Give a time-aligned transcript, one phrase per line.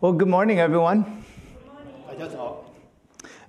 [0.00, 1.04] Well, good morning, everyone.
[2.06, 2.64] 大家早，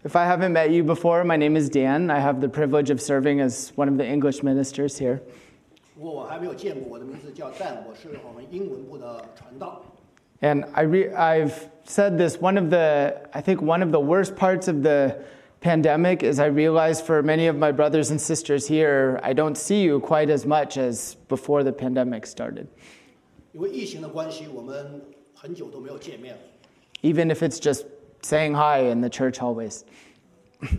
[0.04, 2.10] If I haven't met you before, my name is Dan.
[2.10, 5.20] I have the privilege of serving as one of the English ministers here.
[5.96, 9.82] 如果我还没有见过，我的名字叫蛋，我是我们英文部的传道。
[10.42, 14.36] And I re- I've said this one of the, I think one of the worst
[14.36, 15.18] parts of the
[15.62, 19.82] pandemic is I realize for many of my brothers and sisters here, I don't see
[19.82, 22.68] you quite as much as before the pandemic started,
[23.54, 25.02] 因为疫情的关系，我们
[25.42, 26.42] 很久都没有见面了，
[27.02, 27.86] even if it's just
[28.22, 29.82] saying hi in the church hallways.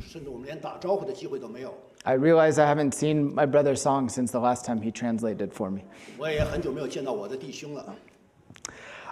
[0.00, 1.72] 甚至我们连打招呼的机会都没有。
[2.04, 5.70] I realize I haven't seen my brother's song since the last time he translated for
[5.70, 5.80] me.
[6.18, 7.96] 我也很久没有见到我的弟兄了。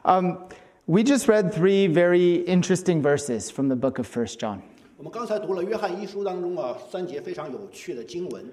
[0.04, 0.48] Um,
[0.86, 4.60] we just read three very interesting verses from the book of First John.
[4.96, 8.44] 我们刚才读了约翰一书当中啊三节非常有趣的经文。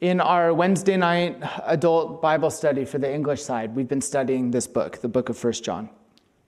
[0.00, 1.36] In our Wednesday night
[1.66, 5.38] adult Bible study for the English side, we've been studying this book, the book of
[5.38, 5.88] First John.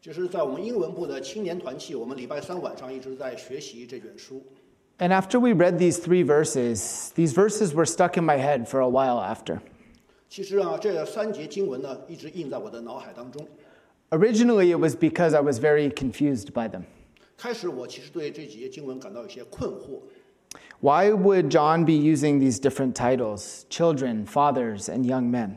[0.03, 4.43] 就是在我们英文部的青年团契，我们礼拜三晚上一直在学习这卷书。
[4.99, 8.81] And after we read these three verses, these verses were stuck in my head for
[8.81, 9.61] a while after.
[10.29, 13.47] 其实啊，这三节经文呢，一直印在我的脑海当中。
[14.11, 16.83] Originally, it was because I was very confused by them.
[17.37, 20.01] 开始我其实对这几节经文感到有些困惑，
[20.81, 25.51] Why would John be using these different titles children, fathers, and young men?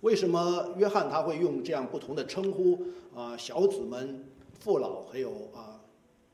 [0.00, 2.78] 为什么约翰他会用这样不同的称呼
[3.14, 4.24] 啊、小子们、
[4.58, 5.80] 父老还有啊、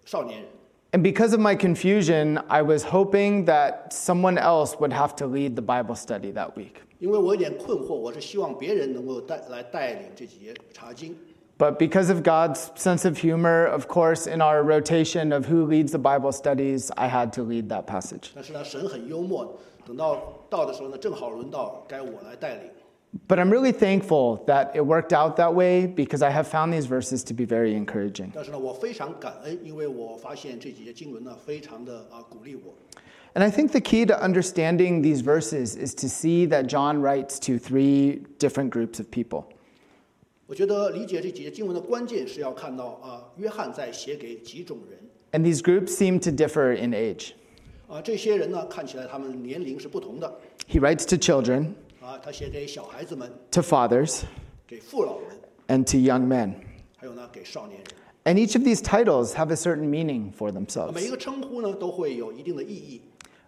[0.05, 0.49] 少年人？
[0.93, 5.55] And because of my confusion, I was hoping that someone else would have to lead
[5.55, 6.83] the Bible study that week.
[6.99, 11.17] 因为我有点困惑，我是希望别人能够带来带领这几节查经。
[11.59, 15.93] But because of God's sense of humor, of course, in our rotation of who leads
[15.93, 18.31] the Bible studies, I had to lead that passage.
[18.35, 20.19] 但是呢，神很幽默，等到
[20.51, 22.65] 到的时候呢，正好轮到该我来带领。
[23.29, 26.87] But I'm really thankful that it worked out that way because I have found these
[26.87, 28.31] verses to be very encouraging.
[28.33, 32.73] 但是呢，我非常感恩，因为我发现这几节经文呢，非常的啊鼓励我。
[33.35, 37.39] And I think the key to understanding these verses is to see that John writes
[37.41, 39.45] to three different groups of people.
[40.47, 44.99] 我觉得理解这几节经文的关键是要看到啊，约翰在写给几种人
[45.33, 47.33] And these groups seem to differ in age.
[47.89, 51.75] 啊，这些人呢看起来他们年龄是不同的 He writes to children,
[52.07, 54.23] 啊，他写给小孩子们， to fathers,
[54.67, 56.55] 给父老们， and to young men.
[56.97, 57.87] 还有呢给少年人。
[58.25, 61.11] And each of these titles have a certain meaning for 每一 themselves.
[61.11, 63.03] 个称呼呢都会有一定的意义。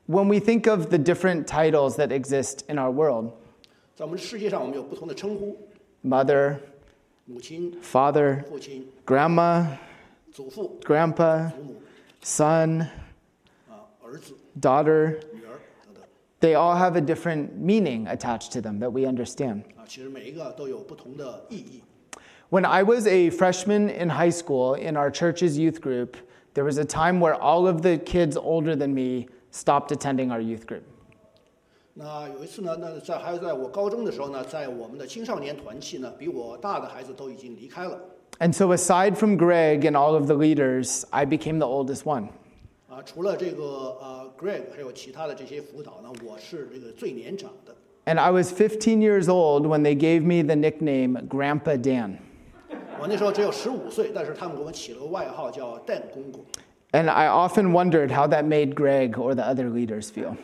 [0.06, 3.31] When we think of the different titles that exist in our world
[3.94, 5.56] 在我们世界上，我们有不同的称呼：
[6.04, 6.56] mother,
[7.25, 9.65] 母亲、 father, 父亲、 grandma,
[10.32, 11.76] 祖父、 grandpa, 祖母
[12.22, 12.81] son,
[13.69, 15.28] 啊、儿子、 daughter, 女儿等等
[16.41, 19.62] they all have a different meaning attached to them that we understand.
[19.76, 21.82] 啊，其实每一个都有不同的意义。
[22.50, 26.16] When I was a freshman in high school in our church's youth group,
[26.54, 30.41] there was a time where all of the kids older than me stopped attending our
[30.41, 30.82] youth group.
[31.94, 37.98] 那有一次呢，那在还有在我高中的时候呢，在我们的青少年团契呢，比我大的孩子都已经离开了
[38.41, 42.31] And so, aside from Greg and all of the leaders, I became the oldest one.
[42.88, 43.03] 啊。
[43.04, 43.62] 除了这个
[44.00, 47.75] 呃 Greg，还有其他的这些辅导呢，我是这个最年长的。
[48.06, 52.16] And I was 15 years old when they gave me the nickname Grandpa Dan.
[53.00, 56.44] 我那时候只有十五岁，但是他们给我起了个外号叫蛋公公。
[56.92, 60.37] And I often wondered how that made Greg or the other leaders feel.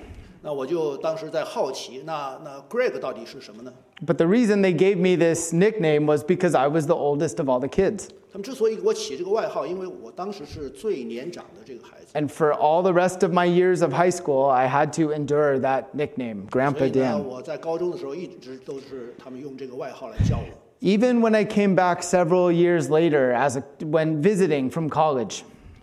[0.42, 3.72] 那我就当时在好奇，那那 Greg 到底是什么呢？
[4.04, 7.48] But the reason they gave me this nickname was because I was the oldest of
[7.50, 8.08] all the kids.
[8.34, 15.12] 他们之所以给我起这个外号，因为我当时是最年长的这个孩子， And for all the rest of my years of high school, I had to
[15.12, 17.22] endure that nickname, 所 Grandpa 以呢， Dan.
[17.22, 20.44] 我在高中的时候一直都是他们用这个外号来叫我。
[20.80, 25.42] Even when I came back several years later as a, when visiting from college,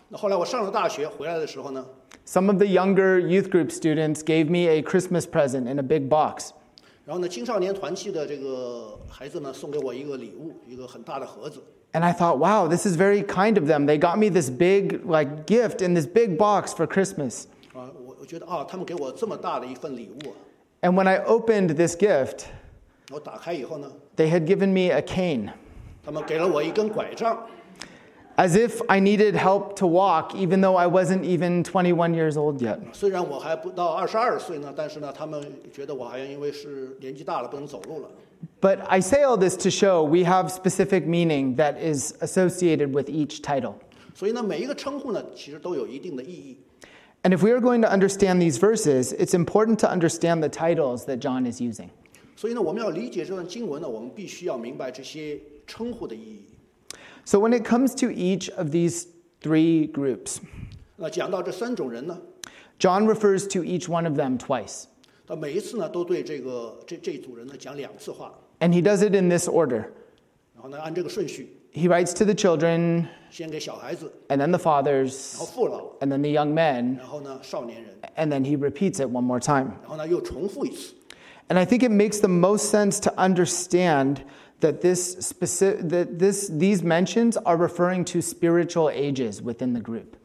[0.09, 1.85] 那后来我上了大学回来的时候呢，
[2.25, 6.07] some of the younger youth group students gave me a Christmas present in a big
[6.07, 6.51] box.
[7.05, 11.61] 然后呢，青少年团契的这个孩子呢，送给我一个礼物，一个很大的盒子。
[11.94, 13.84] And I thought, wow, this is very kind of them.
[13.86, 17.49] They got me this big like gift in this big box for Christmas.
[17.75, 17.88] Uh,
[20.82, 22.49] and when I opened this gift,
[24.16, 25.52] they had given me a cane.
[28.38, 32.62] As if I needed help to walk, even though I wasn't even 21 years old
[32.62, 32.81] yet.
[38.41, 39.97] 虽然我还不到二十二岁呢，但是呢，他们觉得我好像因为是年纪大了不能走路了。
[40.00, 43.09] But I say all this to show we have specific meaning that is associated with
[43.09, 43.75] each title.
[44.13, 46.57] 所以呢，每一个称呼呢，其实都有一定的意义。
[47.24, 51.06] And if we are going to understand these verses, it's important to understand the titles
[51.06, 51.89] that John is using.
[52.35, 56.45] 所以呢，我们要理解这段经文呢，我们必须要明白这些称呼的意义。
[57.25, 59.06] So when it comes to each of these
[59.41, 60.38] three groups,
[60.95, 62.19] 那讲到这三种人呢，
[62.79, 64.85] John refers to each one of them twice.
[65.31, 69.85] 他每一次呢都对这个这这一组人呢讲两次话， And he does it in this order.
[70.53, 76.21] 然后呢按这个顺序， He writes to the children, 先给小孩子， and then the 然后 fathers, 父老， and then
[76.21, 79.74] the young men, 然后呢少年人， and then he repeats it one more time.
[79.81, 80.94] 然后呢又重复一次。
[81.50, 84.24] And I think it makes the most sense to understand
[84.62, 90.15] that this specific that this these mentions are referring to spiritual ages within the group.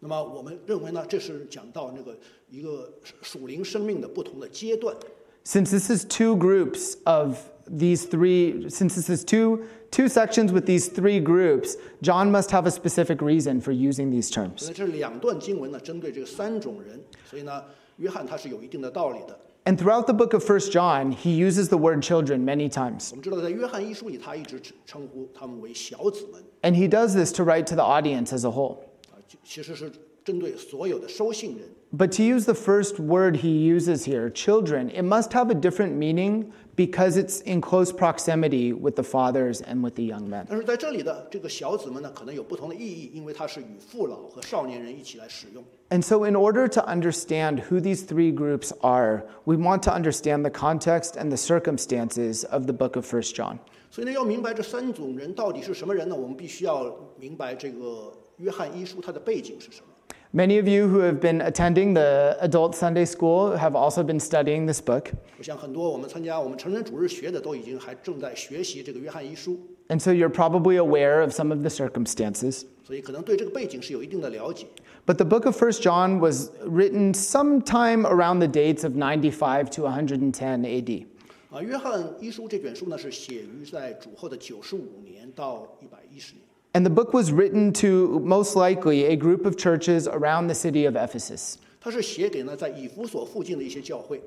[0.00, 2.16] 那么我们认为呢，这是讲到那个
[2.50, 4.96] 一个属灵生命的不同的阶段。
[5.44, 7.38] Since this is two groups of
[7.68, 12.66] these three since this is two two sections with these three groups, John must have
[12.66, 14.70] a specific reason for using these 所 terms.
[14.70, 17.00] 以这两段经文呢，针对这三种人，
[17.30, 17.62] 所以呢，
[17.98, 19.38] 约翰他是有一定的道理的。
[19.64, 23.10] And throughout the book of 1 John, he uses the word children many times.
[23.10, 28.78] 我们知道，在约翰一书里，他一直称呼他们为小子们 And he does this to write to the audience as a whole.
[29.10, 29.90] 啊，其其实是
[30.24, 31.68] 针对所有的收信人。
[31.92, 35.96] But to use the first word he uses here, children, it must have a different
[35.96, 40.44] meaning because it's in close proximity with the fathers and with the young men.
[40.48, 45.64] 但是在这里的这个小子们呢，可能有不同的意义，因为它是与父老和少年人一起来使用。
[45.88, 50.42] And so, in order to understand who these three groups are, we want to understand
[50.42, 53.58] the context and the circumstances of the book of 1 John.
[53.90, 56.14] 所以呢，要明白这三种人到底是什么人呢？
[56.14, 59.86] 我们必须要明白这个约翰一书它的背景是什么。
[60.32, 64.66] Many of you who have been attending the adult Sunday school have also been studying
[64.66, 65.12] this book.
[65.38, 69.58] 我想很多我们参加我们成人主日学的都已经还正在学习这个约翰一书，
[69.88, 72.64] And so, you're probably aware of some of the circumstances.
[72.84, 74.66] 所以可能对这个背景是有一定的了解。
[75.06, 79.84] But the book of 1 John was written sometime around the dates of 95 to
[79.84, 80.32] 110
[80.64, 81.06] AD.
[81.50, 86.42] 啊，约翰一书这卷书呢是写于在主后的九十五年到一百一十年。
[86.72, 90.86] And the book was written to most likely a group of churches around the city
[90.86, 91.56] of Ephesus.
[91.80, 94.20] 它是写给呢在以弗所附近的一些教会，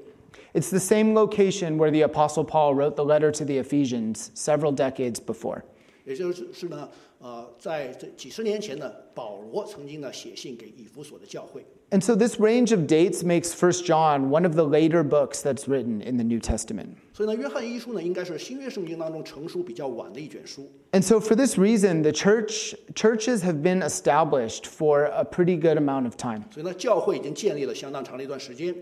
[0.53, 4.73] It's the same location where the Apostle Paul wrote the letter to the Ephesians several
[4.73, 5.61] decades before.
[6.05, 6.89] 也就是是呢，
[7.23, 11.65] 呃，在这几十年前呢，保罗曾经呢写信给以弗所的教会。
[11.91, 15.67] And so this range of dates makes 1 John one of the later books that's
[15.67, 16.89] written in the New Testament.
[17.13, 20.69] 所以呢，约翰一书呢应该是新约圣经当中成书比较晚的一卷书。
[20.91, 25.77] And so for this reason, the church churches have been established for a pretty good
[25.77, 26.43] amount of time.
[26.51, 28.75] 所以呢，教会已经建立了相当长的一段时间。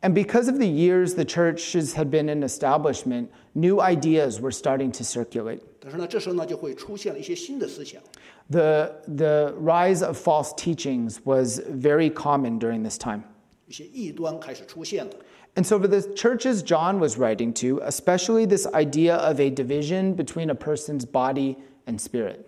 [0.00, 4.90] And because of the years the churches had been in establishment, new ideas were starting
[4.92, 5.60] to circulate.
[5.86, 8.00] 但是呢，这时候呢就会出现了一些新的思想。
[8.50, 13.22] The, the rise of false teachings was very common during this time.
[13.66, 15.12] 一些异端开始出现了。
[15.54, 20.14] And so, for the churches John was writing to, especially this idea of a division
[20.14, 21.56] between a person's body
[21.86, 22.38] and spirit.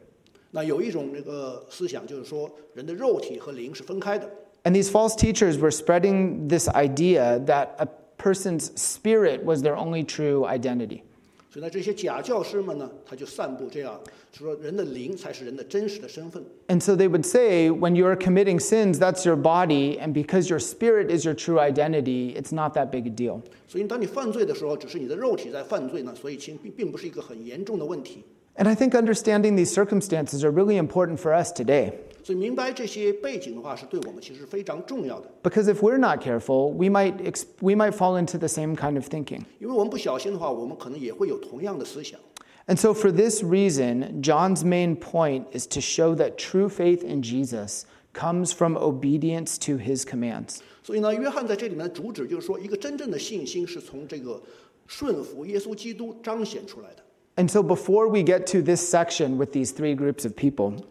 [0.52, 4.30] 那有一种这个思想，就是说人的肉体和灵是分开的。
[4.62, 10.02] And these false teachers were spreading this idea that a person's spirit was their only
[10.02, 11.02] true identity.
[11.50, 14.00] 所以呢，这些假教师们呢，他就散布这样，
[14.32, 16.42] 就说人的灵才是人的真实的身份。
[16.66, 20.58] And so they would say, when you're committing sins, that's your body, and because your
[20.58, 23.42] spirit is your true identity, it's not that big a deal.
[23.68, 28.24] 所以当你犯罪的时候，只是你的肉体在犯罪呢，所以其实并并不是一个很严重的问题。
[28.56, 31.92] And I think understanding these circumstances are really important for us today.
[32.28, 35.30] 所以明白这些背景的话，是对我们其实非常重要的。
[35.42, 38.96] Because if we're not careful, we might, ex- we might fall into the same kind
[38.96, 39.42] of thinking.
[39.58, 42.18] 因为我们不小心的话，我们可能也会有同样的思想。
[42.66, 47.22] And so, for this reason, John's main point is to show that true faith in
[47.22, 47.82] Jesus
[48.14, 50.60] comes from obedience to his commands.
[50.82, 54.42] 所以呢，约翰在这里面的主旨就是说，一个真正的信心是从这个
[54.86, 57.02] 顺服耶稣基督彰显出来的。
[57.39, 60.85] and so before we get to this section with these three groups of people,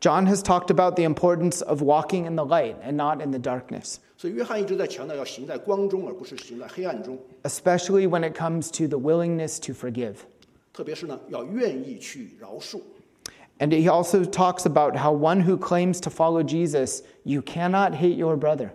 [0.00, 3.38] John has talked about the importance of walking in the light and not in the
[3.38, 4.00] darkness.
[7.44, 10.26] Especially when it comes to the willingness to forgive.
[13.58, 18.18] And he also talks about how one who claims to follow Jesus, you cannot hate
[18.18, 18.74] your brother.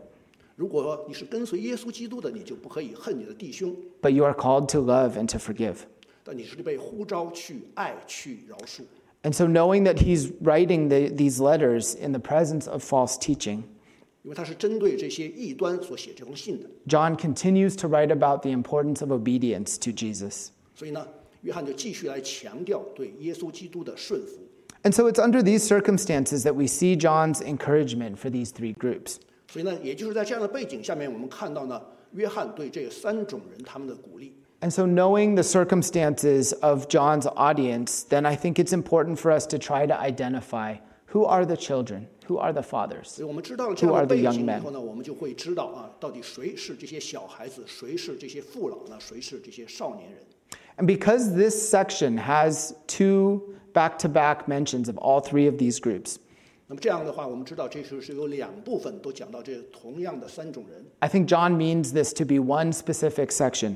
[0.61, 5.77] 如果你是跟随耶稣基督的，你就不可以恨你的弟兄， but you are called to love and to forgive.
[6.25, 8.83] 但你是被呼召去爱、去饶恕。
[9.23, 13.65] And so, knowing that he's writing the, these letters in the presence of false teaching,
[14.23, 20.49] 因为他是针对这些异端所写这封信的， John continues to write about the importance of obedience to Jesus.
[20.75, 21.07] 所以呢，
[21.43, 24.39] 约翰就继续来强调对耶稣基督的顺服。
[24.83, 29.17] And so, it's under these circumstances that we see John's encouragement for these three groups.
[29.51, 31.81] 所以呢，也就是在这样的背景下面，我们看到呢，
[32.13, 34.33] 约翰对这三种人他们的鼓励。
[34.61, 39.47] And so, knowing the circumstances of John's audience, then I think it's important for us
[39.49, 40.77] to try to identify
[41.13, 43.05] who are the children, who are the fathers.
[43.05, 44.61] 所以我们知道了这样 Who 的 are the 背 young 景以 men?
[44.61, 48.97] 后呢，我们就会知道啊，到底谁是这些小孩子，谁是这些父老呢？
[48.99, 50.21] 谁是这些少年人？
[50.79, 55.79] And because this section has two back to back mentions of all three of these
[55.79, 56.17] groups,
[56.71, 63.75] 那么这样的话，我们知道这是是有两部分都讲到这同样的三种人， I think John means this to be one specific section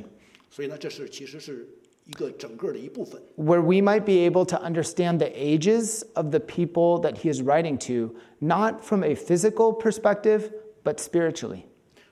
[0.51, 1.69] 所以呢，这是其实是
[2.07, 3.23] 一个整个的一部分。
[3.37, 7.41] where we might be able to understand the ages of the people that he is
[7.41, 10.51] writing to, not from a physical perspective,
[10.83, 11.63] but spiritually.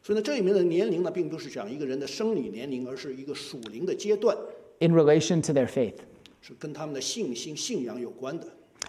[0.00, 4.36] 所以呢，这里面的年龄呢，并不是讲一个人的生理年龄，而是一个属灵的阶段，
[4.78, 5.94] in relation to their faith.
[6.40, 8.46] 是跟他们的信心、信仰有关的。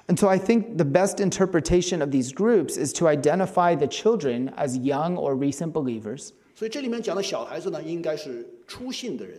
[0.07, 4.51] And so I think the best interpretation of these groups is to identify the children
[4.55, 9.35] as young or recent believers, 所以这里面讲的小孩子呢，应该是初信的人；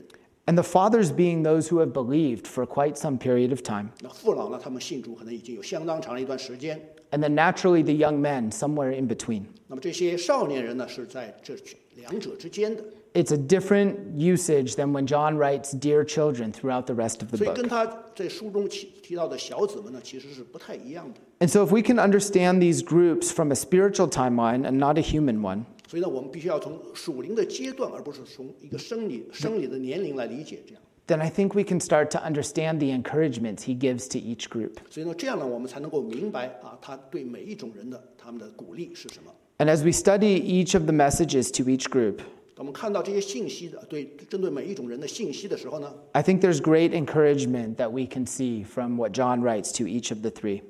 [0.47, 3.89] and the fathers being those who have believed for quite some period of time.
[4.01, 6.81] 那父老呢，他们信主可能已经有相当长的一段时间。
[7.11, 9.43] And then naturally the young men somewhere in between.
[9.67, 11.57] 那么这些少年人呢，是在这
[11.97, 12.85] 两者之间的。
[13.15, 17.39] It's a different usage than when John writes dear children throughout the rest of the
[17.39, 17.57] 所以 book.
[17.57, 21.21] 跟他在书中提提到的小子们呢，其实是不太一样的。
[21.45, 25.03] And so if we can understand these groups from a spiritual timeline and not a
[25.03, 30.83] human one, 所以呢，我们必须要从属灵的阶段，而不是从一个生理生理的年龄来理解这样。
[31.09, 34.77] then I think we can start to understand the encouragements he gives to each group.
[34.89, 39.33] 所以呢，这样呢，我们才能够明白啊，他对每一种人的他们的鼓励是什么。
[39.59, 42.21] And as we study each of the messages to each group,
[46.14, 50.12] I think there's great encouragement that we can see from what John writes to each
[50.12, 50.62] of the three.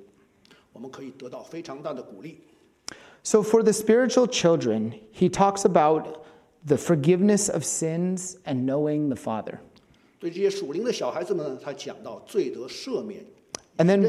[3.24, 6.26] So, for the spiritual children, he talks about
[6.66, 9.60] the forgiveness of sins and knowing the Father.
[13.78, 14.04] And then,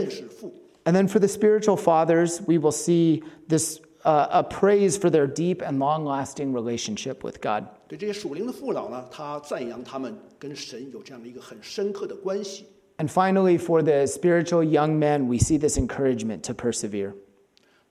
[0.87, 5.27] and then for the spiritual fathers, we will see this uh, a praise for their
[5.27, 7.65] deep and long lasting relationship with God.
[7.88, 12.65] 对这些属灵的父老呢，他赞扬他们跟神有这样的一个很深刻的关系。
[12.98, 17.13] And finally, for the spiritual young men, we see this encouragement to persevere.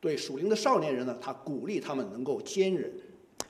[0.00, 2.90] 对属灵的少年人呢，他鼓励他们能够坚忍。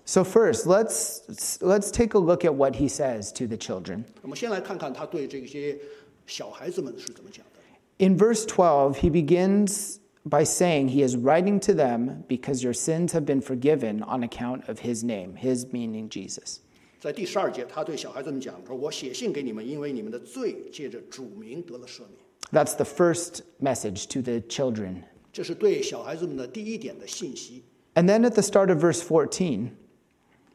[0.05, 1.21] So, first, let's,
[1.61, 4.05] let's take a look at what he says to the children.
[4.23, 5.79] 我们先来看看他对这些
[6.27, 8.05] 小孩子们是怎么讲的。
[8.05, 13.13] In verse 12, he begins by saying he is writing to them because your sins
[13.13, 16.59] have been forgiven on account of his name, his meaning Jesus.
[17.01, 22.21] 在第十二节，他对小孩子们讲说：“我写信给你们，因为你们的罪借着主名得了赦免。
[22.53, 25.05] That's the first message to the children.
[25.33, 27.63] ”这是对小孩子们的第一点的信息。
[27.95, 29.71] And then at the start of verse 14,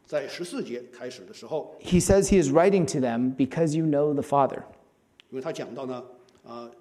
[0.05, 4.62] 在十四节开始的时候， he says he is writing to them because you know the Father.
[5.31, 6.03] 因为他讲到呢，
[6.43, 6.78] 啊、曾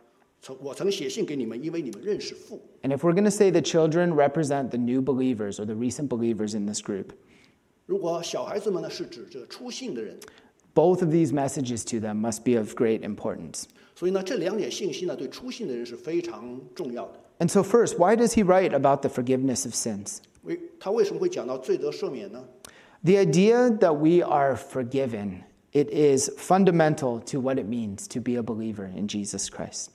[2.84, 6.10] and if we're going to say the children represent the new believers or the recent
[6.10, 7.14] believers in this group,
[10.76, 13.68] both of these messages to them must be of great importance.
[17.40, 20.22] And so, first, why does he write about the forgiveness of sins?
[23.04, 25.44] The idea that we are forgiven,
[25.74, 29.92] it is fundamental to what it means to be a believer in Jesus Christ.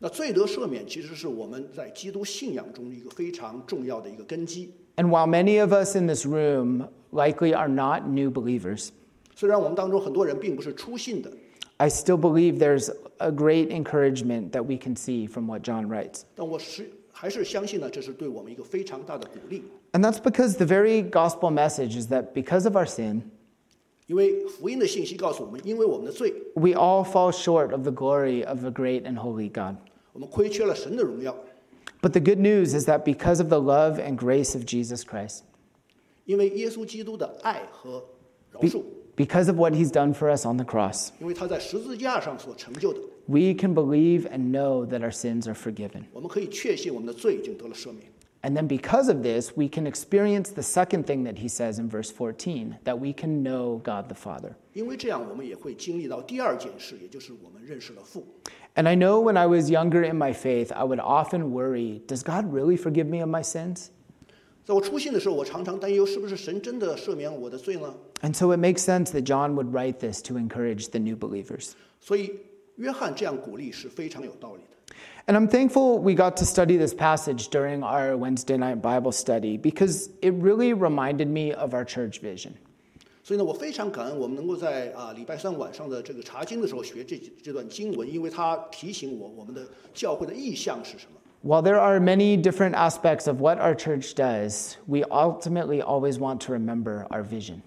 [0.00, 4.70] 那罪得赦免其实是我们在基督信仰中一个非常重要的一个根基。
[4.96, 8.90] And while many of us in this room likely are not new believers,
[9.34, 11.30] 虽然我们当中很多人并不是初信的，
[11.78, 16.22] I still believe there's a great encouragement that we can see from what John writes.
[16.34, 19.62] 但我是还是相信呢，这是对我们一个非常大的鼓励。
[19.92, 23.22] And that's because the very gospel message is that because of our sin,
[24.06, 29.76] 因为福音的信息告诉我们，因为我们的罪， we all fall short of the glory of a great and holy God.
[30.12, 31.36] 我们亏缺了神的荣耀。
[32.02, 35.40] But the good news is that because of the love and grace of Jesus Christ,
[36.24, 38.04] 因为耶稣基督的爱和
[38.52, 38.82] 饶 be- 恕，
[39.16, 44.50] because of what he's done for us on the cross, 因为他在十字架上所成就的， we can believe and
[44.50, 46.04] know that our sins are forgiven.
[46.12, 48.04] 我们可以确信我们的罪已经得了赦免。
[48.42, 51.88] And then because of this, we can experience the second thing that he says in
[51.88, 54.54] verse 14 that we can know God the Father.
[54.72, 58.24] 因为这样，我们也会经历到第二件事，也就是我们认识了父。
[58.74, 62.22] And I know when I was younger in my faith, I would often worry does
[62.22, 63.90] God really forgive me of my sins?
[64.64, 67.94] 在我出信的时候，我常常担忧，是不是神真的赦免我的罪呢？
[68.20, 71.72] And so it makes sense that John would write this to encourage the new believers.
[72.00, 72.32] 所以，
[72.76, 74.76] 约翰这样鼓励是非常有道理的。
[75.26, 79.56] And I'm thankful we got to study this passage during our Wednesday night Bible study
[79.56, 82.54] because it really reminded me of our church vision.
[83.30, 91.18] 所以呢，我非常感恩我们能够在啊礼拜三晚上的这个查经的时候学这这段经文，因为它提醒我我们的教会的意向是什么。
[91.42, 96.38] While there are many different aspects of what our church does, we ultimately always want
[96.46, 97.60] to remember our vision.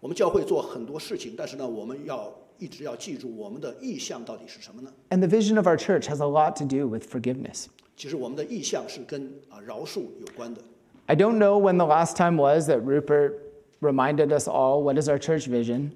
[0.00, 4.92] 我们教会做很多事情，但是呢，我们要一直要记住我们的意向到底是什么呢？
[5.10, 7.66] And the vision of our church has a lot to do with forgiveness.
[7.96, 10.60] 其实我们的意向是跟啊饶恕有关的。
[11.06, 13.34] I don't know when the last time was that Rupert
[13.80, 15.90] reminded us all what is our church vision,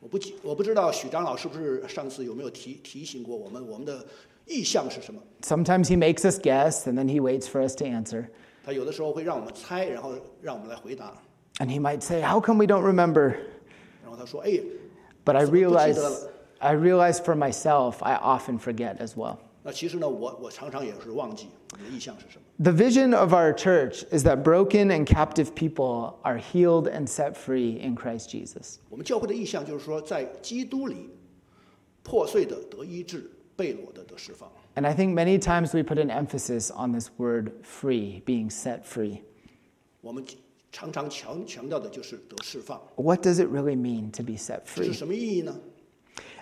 [0.00, 4.06] 我不记我不知道许长老是不是上次有没有提提醒过我们，我们的
[4.46, 5.20] 意向是什么？
[5.42, 8.26] Sometimes he makes us guess and then he waits for us to answer.
[8.64, 11.12] 他有的时候会让我们猜，然后让我们来回答。
[11.58, 13.36] And he might say, How come we don't remember?
[14.02, 14.60] 然后他说：“哎，
[15.24, 16.32] But I 怎么不记得 realize, 了？
[16.58, 19.38] I realize for myself, I often forget as well.
[19.62, 22.44] 那其实呢，我我常常也是忘记我们的意向是什么。
[22.58, 27.34] The vision of our church is that broken and captive people are healed and set
[27.34, 28.76] free in Christ Jesus.
[28.88, 31.10] 我们教会的意向就是说，在基督里
[32.04, 34.48] 破碎的得医治，被掳的得释放。
[34.76, 38.82] And I think many times we put an emphasis on this word free, being set
[38.84, 39.22] free.
[40.00, 40.24] 我们
[40.70, 44.92] 常常强强调的就是得释放， What does it really mean to be set 这是 free?
[44.92, 45.58] 什么意义呢？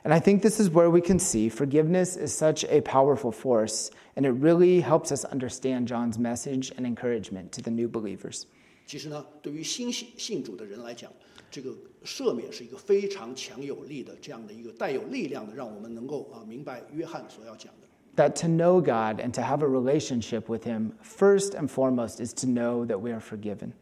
[0.04, 3.90] And I think this is where we can see forgiveness is such a powerful force,
[4.16, 8.44] and it really helps us understand John's message and encouragement to the new believers.
[8.86, 11.10] 其实呢，对于新信信主的人来讲，
[11.50, 11.74] 这个
[12.04, 17.88] 赦免是一个非常强有力的这样的一个带有力量的，让我们能够啊明白约翰所要讲的。
[18.16, 22.32] That to know God and to have a relationship with Him, first and foremost, is
[22.34, 23.72] to know that we are forgiven.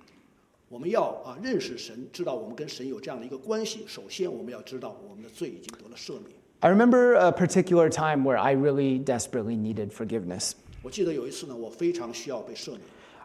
[0.69, 3.85] 我们要啊认识神，知道我们跟神有这样的一个关系。
[3.87, 6.35] 首先，我们要知道我们的罪已经得了赦免。
[6.61, 10.52] I remember a particular time where I really desperately needed forgiveness.
[10.83, 12.81] 我记得有一次呢，我非常需要被赦免。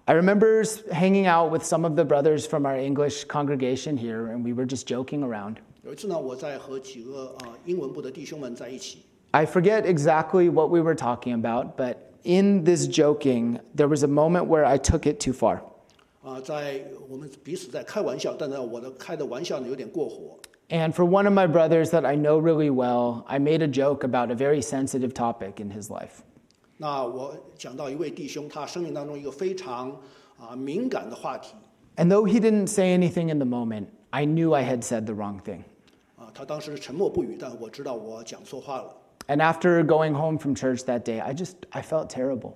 [0.06, 4.28] I remember s- hanging out with some of the brothers from our English congregation here,
[4.32, 5.56] and we were just joking around.
[5.84, 9.00] 有一次呢，我在和几个啊英文部的弟兄们在一起，
[9.32, 14.08] I forget exactly what we were talking about, but in this joking, there was a
[14.08, 15.62] moment where I took it too far.
[16.24, 20.38] 啊，在我们彼此在开玩笑，但呢，我的开的玩笑呢有点过火。
[20.70, 24.04] And for one of my brothers that I know really well, I made a joke
[24.04, 26.24] about a very sensitive topic in his life.
[26.78, 29.92] 那我讲到一位弟兄，他生命当中一个非常
[30.38, 31.56] 啊敏感的话题
[31.96, 35.14] And though he didn't say anything in the moment, I knew I had said the
[35.14, 35.62] wrong thing.
[36.18, 38.94] 啊，他当时沉默不语，但我知道我讲错话了
[39.28, 42.54] And after going home from church that day, I just I felt terrible.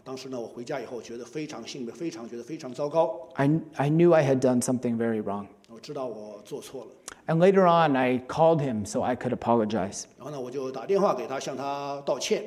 [0.04, 5.46] 当时呢，我回家以后觉得非常性非常觉得非常糟糕， I, I knew I had done something very wrong.
[5.68, 6.90] 我知道我做错了。
[7.26, 10.04] And later on, I called him so I could apologize.
[10.16, 12.44] 然后呢，我就打电话给他，向他道歉。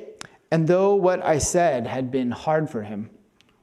[0.50, 3.04] And though what I said had been hard for him,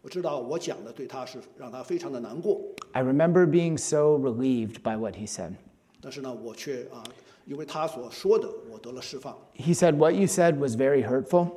[0.04, 2.62] 我知道我讲的对他是让他非常的难过，
[2.94, 5.54] I remember being so relieved by what he said.
[6.00, 7.04] 但是呢，我却啊，
[7.46, 9.36] 因为他所说的，我得了释放。
[9.56, 11.50] He said, What you said was very hurtful,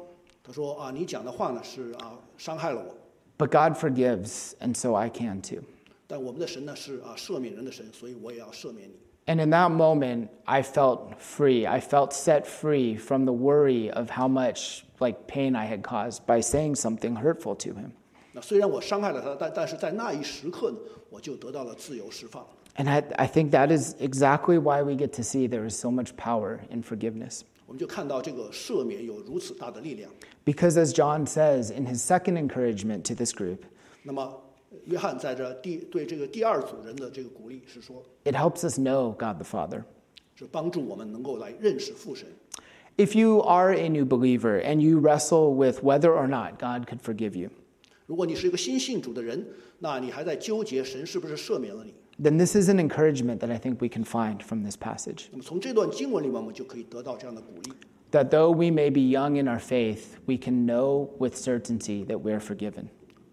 [0.45, 2.95] 他说啊，你讲的话呢是啊伤害了我，
[3.39, 5.61] but God forgives, and so I can too.
[6.07, 8.95] 但我们的神呢是啊赦免人的神，所以我也要赦免你。
[9.27, 11.65] And in that moment, I felt free.
[11.65, 16.27] I felt set free from the worry of how much like pain I had caused
[16.27, 17.93] by saying something hurtful to him.
[18.33, 20.79] 那虽然我伤害了他，但但是在那一时刻呢，
[21.11, 22.45] 我就得到了自由释放。
[22.77, 25.91] And I, I think that is exactly why we get to see there is so
[25.91, 27.43] much power in forgiveness.
[27.67, 30.11] 我们就看到这个赦免有如此大的力量。
[30.45, 33.59] Because as John says in his second encouragement to this group,
[34.03, 34.43] 那么，
[34.87, 39.85] 约翰在这第对这个第二组人的这个鼓励是说， it helps us know God the Father.
[40.35, 42.27] 是帮助我们能够来认识父神。
[42.97, 47.01] If you are a new believer and you wrestle with whether or not God could
[47.01, 47.51] forgive you,
[48.07, 49.47] 如果你是一个新信主的人，
[49.79, 55.29] 那你还在纠结神是不是赦免了你， then this is an encouragement that I think we can find from this passage.
[55.31, 57.73] 那么从这段经文里面，我们就可以得到这样的鼓励。
[58.13, 62.21] That though we may be young in our faith, we can know with certainty that
[62.21, 62.87] we're forgiven.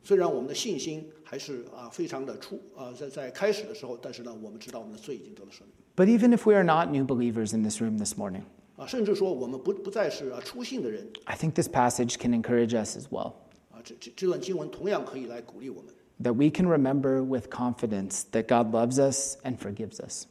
[0.03, 8.43] 虽然我们的信心还是啊非常的初啊在在开始的时候，但是呢，我们知道我们的罪已经得了赦免 But even if we are not new believers in this room this morning,
[8.77, 13.33] 啊，甚至说我们不不再是啊初信的人 I think this passage can encourage us as well.
[13.71, 15.93] 啊，这这这段经文同样可以来鼓励我们。
[16.21, 20.25] That we can remember with confidence that God loves us and forgives us.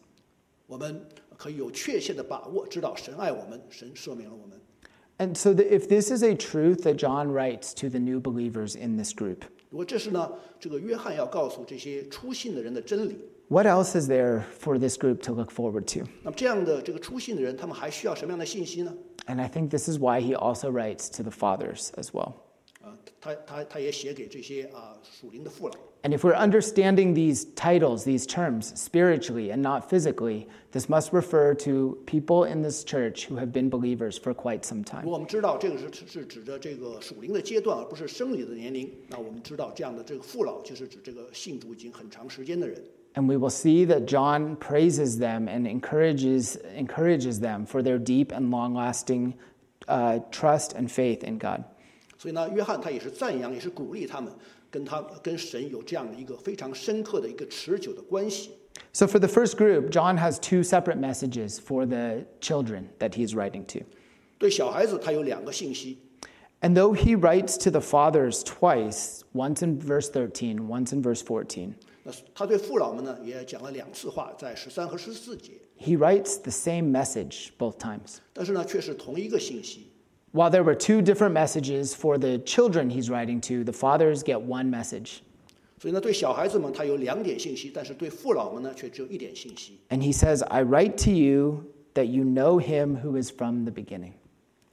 [0.67, 1.01] 我们
[1.37, 4.61] 可以有确切的把握，知道神爱我们，神赦免了我们。
[5.19, 8.75] And so, that if this is a truth that John writes to the new believers
[8.77, 16.07] in this group, 如果这是呢，这个约翰要告诉这些初信的人的真理， what else is there for this group to look forward to?
[16.25, 18.93] 那么这样的这个初信的人，他们还需要什么样的信息呢？
[19.27, 22.33] And I think this is why he also writes to the fathers as well.
[26.04, 31.54] And if we're understanding these titles, these terms, spiritually and not physically, this must refer
[31.56, 35.06] to people in this church who have been believers for quite some time.
[43.16, 48.32] And we will see that John praises them and encourages, encourages them for their deep
[48.32, 49.36] and long lasting
[49.88, 51.66] uh, trust and faith in God.
[52.21, 54.33] 所以呢，约翰他也是赞扬，也是鼓励他们
[54.71, 58.51] 跟他跟神有这样的一个非常深刻的一个持久的关系。
[58.93, 63.35] So, for the first group, John has two separate messages for the children that he's
[63.35, 63.85] writing to.
[64.39, 65.99] 对小孩子，他有两个信息。
[66.61, 71.23] And though he writes to the fathers twice, once in verse 13, once in verse
[71.23, 78.17] 14, 那他对父老们呢也讲了两次话，在十三和十四节， he writes the same message both times.
[78.33, 79.90] 但是呢却是同一个信息。
[80.33, 84.41] While there were two different messages for the children he's writing to, the fathers get
[84.41, 85.21] one message.
[85.79, 89.79] 所以呢，对小孩子们他有两点信息，但是对父老们呢却只有一点信息。
[89.89, 93.73] And he says, I write to you that you know him who is from the
[93.73, 94.13] beginning.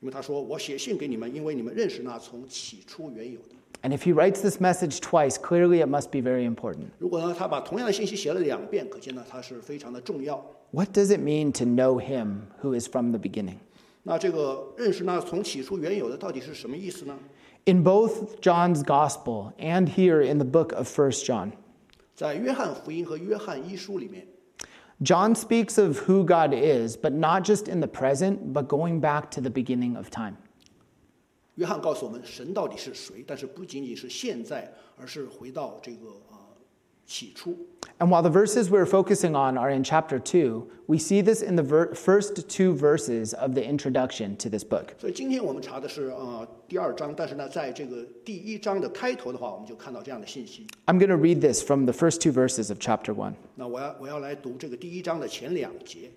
[0.01, 3.55] 因为他说：“我写信给你们，因为你们认识那从起初原有的。
[3.83, 6.87] And if he writes this message twice, clearly it must be very important.
[6.99, 10.45] ”如果呢，他把同样的信息写了两遍，可见呢，它是非常的重要。
[10.71, 13.59] What does it mean to know him who is from the beginning?
[14.07, 17.17] 那这个认识那从起初原有的到底是什么意思呢？
[17.65, 21.51] In both John's gospel and here in the book of 1 John,
[22.13, 24.27] 在约翰福音和约翰一书里面，
[25.01, 29.29] John speaks of who God is, but not just in the present, but going back
[29.31, 30.35] to the beginning of time.
[31.55, 36.26] 约翰告诉我们神到底是谁，但是不仅仅是现在，而是回到这个啊、
[37.07, 37.55] 起初。
[37.99, 41.55] And while the verses we're focusing on are in chapter 2, we see this in
[41.55, 44.95] the ver- first two verses of the introduction to this book.
[44.97, 50.65] 所以今天我们查的是啊、第二章，但是呢，在这个第一章的开头的话，我们就看到这样的信息。
[50.85, 53.33] I'm going to read this from the first two verses of chapter 1.
[53.55, 56.09] 那我要我要来读这个第一章的前两节。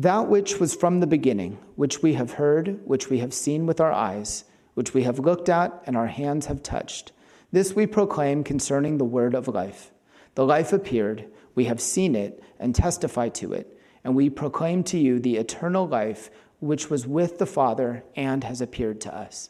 [0.00, 3.80] That which was from the beginning, which we have heard, which we have seen with
[3.80, 4.42] our eyes,
[4.74, 7.12] which we have looked at, and our hands have touched,
[7.52, 9.92] this we proclaim concerning the word of life.
[10.36, 13.66] The life appeared, we have seen it, and testify to it,
[14.02, 18.62] and we proclaim to you the eternal life which was with the Father and has
[18.62, 19.48] appeared to us.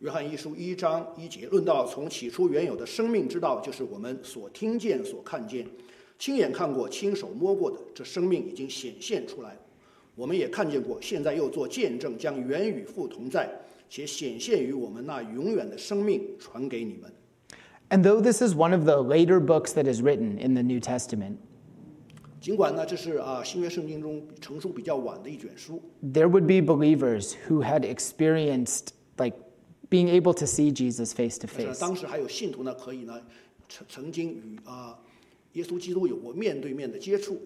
[0.00, 5.64] 约翰一书一章一节论到从起初原有的生命之道，就是我们所听见、所看见、
[6.18, 9.56] 亲眼看过、亲手摸过的，这生命已经显现出来。
[10.16, 13.48] 我们也看见过，现在又做见证，将原与父同在，
[13.88, 17.10] 且显现于我们那永远的生命传给你们。
[17.88, 20.80] And though this is one of the later books that is written in the New
[20.80, 21.36] Testament,
[22.40, 29.36] 尽管呢，这是啊新约圣经中成书比较晚的一卷书， there would be believers who had experienced like
[29.90, 31.80] being able to see Jesus face to 但是呢 face.
[31.80, 33.20] 当时还有信徒呢，可以呢
[33.68, 34.98] 曾曾经与啊
[35.52, 37.38] 耶稣基督有过面对面的接触。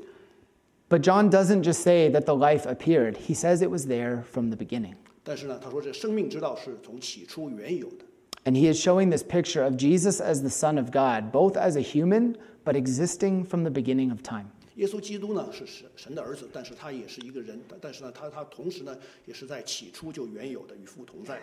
[0.88, 4.50] But John doesn't just say that the life appeared, he says it was there from
[4.50, 4.94] the beginning.
[5.24, 8.04] 但是呢，他说这生命之道是从起初原有的。
[8.44, 11.76] And he is showing this picture of Jesus as the Son of God, both as
[11.76, 14.46] a human, but existing from the beginning of time.
[14.76, 21.40] 耶稣基督呢是神神的儿子，但是他也是一个人，但但是呢，他他同时呢也是在起初就原有的，与父同在。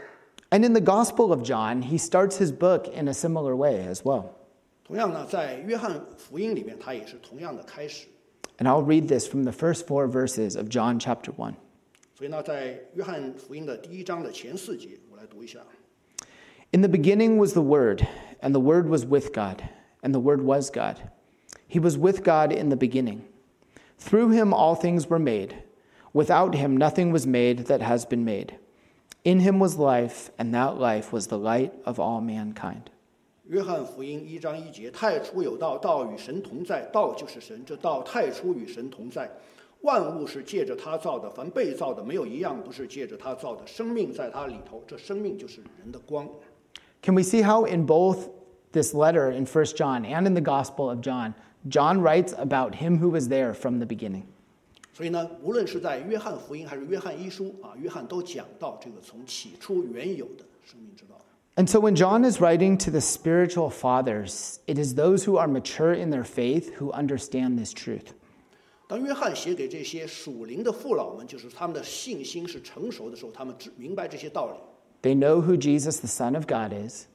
[0.51, 4.03] And in the Gospel of John, he starts his book in a similar way as
[4.03, 4.25] well.
[4.85, 8.05] 同样呢，在约翰福音里面，他也是同样的开始。
[8.59, 11.55] And I'll read this from the first four verses of John chapter 1.
[12.15, 15.59] 所以呢，在约翰福音的第一章的前四节，我来读一下。
[16.71, 18.07] In the beginning was the Word,
[18.41, 19.63] and the Word was with God,
[20.01, 20.97] and the Word was God.
[21.67, 23.21] He was with God in the beginning.
[23.99, 25.55] Through him all things were made.
[26.13, 28.55] Without him nothing was made that has been made.
[29.23, 32.91] In him was life, and that life was the light of all mankind.
[33.45, 37.63] 约翰福音一章一节：太初有道，道与神同在，道就是神。
[37.65, 39.29] 这道太初与神同在，
[39.81, 43.65] 万物是借着他造的，凡被造的没有一样不是借着他造的。
[43.65, 46.27] 生命在他里头，这生命就是人的光。
[47.01, 48.29] Can we see how in both
[48.71, 51.33] this letter in 1 John and in the Gospel of John,
[51.67, 54.23] John writes about him who was there from the beginning?
[54.93, 61.15] 所以呢，无论是在约翰福音还是约翰一书啊，约翰都讲到这个从起初原有的生命之道。
[61.55, 65.47] And so when John is writing to the spiritual fathers, it is those who are
[65.47, 68.13] mature in their faith who understand this truth.
[68.87, 74.57] 当约翰写给这些属灵的父老们，就是他们的信心是成熟的时候，他们知明白这些道理，
[75.01, 77.07] They know who Jesus, the Son of God, is,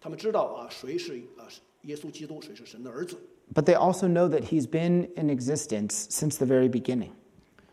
[0.00, 1.46] 他们知道啊谁是啊
[1.82, 3.16] 耶稣基督，谁是神的儿子，
[3.52, 7.10] but they also know that he's been in existence since the very beginning.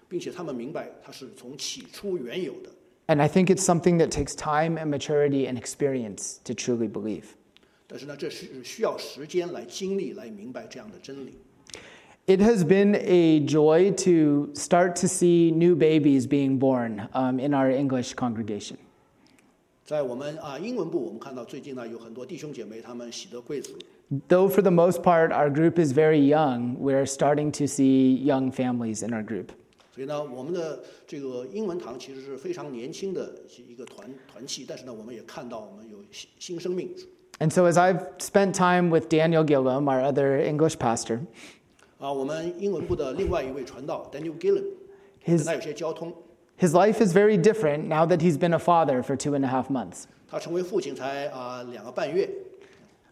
[0.07, 2.69] 并且他们明白他是从起初原有的。
[3.07, 7.25] And I think it's something that takes time and maturity and experience to truly believe.
[7.87, 11.33] 但是呢，这是需要时间来经历、来明白这样的真理。
[12.27, 17.53] It has been a joy to start to see new babies being born um, in
[17.53, 18.77] our English congregation.
[19.84, 23.74] 在我们啊英文部，我们看到最近呢有很多弟兄姐妹他们喜得贵子
[24.30, 29.06] ，Though for the most part our group is very young, we're starting to see young families
[29.06, 29.48] in our group.
[29.94, 33.30] 所以呢，我们的这个英文堂其实是非常年轻的
[33.68, 36.88] 一个团团契，但是呢，我们也看到我们有新新生命
[37.38, 41.20] And so as I've spent time with Daniel Gillum, our other English pastor,
[41.98, 42.10] 啊。
[42.10, 44.64] 我们英文部的另外一位传道 Daniel Gillen，
[45.26, 46.10] 跟他有些交通，
[46.57, 49.69] his life is very different now that he's been a father for two and a half
[49.69, 50.07] months.
[50.29, 52.29] 他成为父亲才啊两个半月，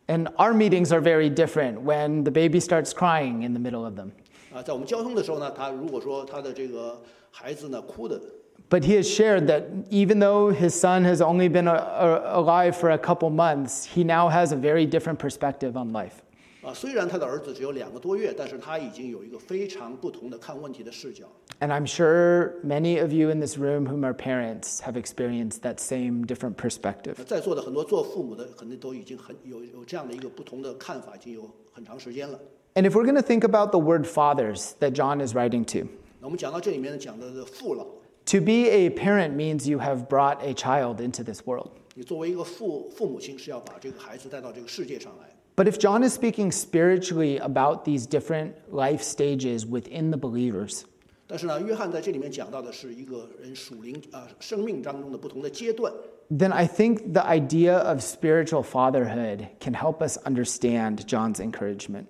[0.08, 3.96] And our meetings are very different when the baby starts crying in the middle of
[3.96, 4.12] them.
[4.54, 8.22] 啊，在我们交通的时候呢，他如果说他的这个孩子呢哭的，
[8.70, 12.76] But he has shared that even though his son has only been a, a- alive
[12.76, 16.21] for a couple months, he now has a very different perspective on life.
[16.62, 21.26] 啊，虽然他的儿子只有两个多月，但是他已经有一个非常不同的看问题的视角。
[21.60, 25.80] And I'm sure many of you in this room whom are parents have experienced that
[25.80, 27.14] same different perspective.
[27.26, 32.40] 在座的很多做父母的，可能都已经很有有这样的一个不同的看法，已经有很长时间了。
[32.74, 35.88] And if we're going to think about the word fathers that John is writing to,
[36.20, 37.86] 那我们讲到这里面讲的父老，
[38.26, 41.70] to be a parent means you have brought a child into this world.
[41.94, 45.36] 你作为一个父父母亲是要把这个孩子带到这个世界上来。
[45.62, 50.84] But if John is speaking spiritually about these different life stages within the believers,
[51.26, 55.92] 但是呢，约翰在这里面讲到的是一个人属灵啊、生命当中的不同的阶段。
[56.30, 62.06] then I think the idea of spiritual fatherhood can help us understand John's encouragement.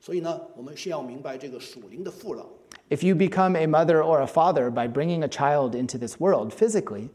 [0.00, 2.46] 所以呢，我们先要明白这个属灵的父老。
[2.88, 6.52] If you become a mother or a father by bringing a child into this world
[6.52, 7.08] physically,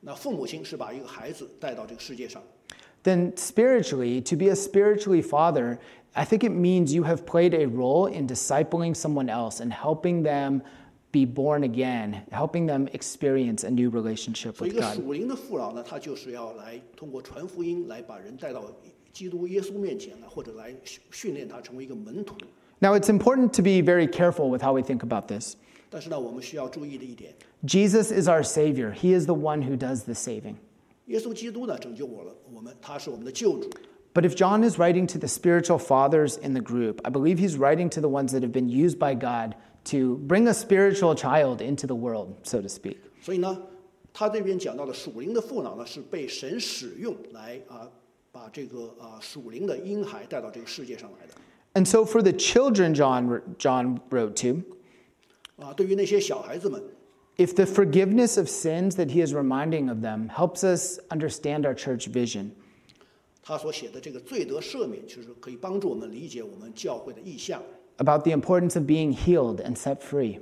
[0.00, 2.42] 那父母亲是把一个孩子带到这个世界上，
[3.06, 5.78] then spiritually, to be a spiritually father,
[6.14, 10.22] I think it means you have played a role in discipling someone else and helping
[10.22, 10.62] them
[11.10, 14.96] be born again, helping them experience a new relationship 所以一 with 个 God.
[14.96, 18.64] 属灵的父老呢，他就是要来通过传福音来把人带到
[19.12, 22.36] 基督耶稣面前来，或者来训训练他成为一个门徒。
[22.78, 25.56] Now, it's important to be very careful with how we think about this.
[25.90, 27.34] 但是呢，我们需要注意的一点，
[27.64, 30.56] Jesus is our Savior, He is the one who does the saving.
[31.06, 33.68] 耶稣基督呢拯救我了，我们他是我们的救主。
[34.14, 37.56] But if John is writing to the spiritual fathers in the group, I believe he's
[37.56, 41.62] writing to the ones that have been used by God to bring a spiritual child
[41.62, 42.98] into the world, so to speak.
[43.22, 43.62] 所以呢，
[44.12, 47.88] 他这边讲到的属灵的父老呢，是被神使用来啊，
[48.30, 51.32] 把这个啊属灵的婴孩带到这个世界上来的。
[51.74, 54.62] And so for the children John, John wrote to,
[55.56, 56.82] 啊，对于那些小孩子们，
[57.36, 61.74] if the forgiveness of sins that he is reminding of them helps us understand our
[61.74, 62.50] church vision,
[63.42, 67.60] 他所写的这个罪得赦免，其实可以帮助我们理解我们教会的意向，
[67.96, 70.38] about the importance of being healed and set free,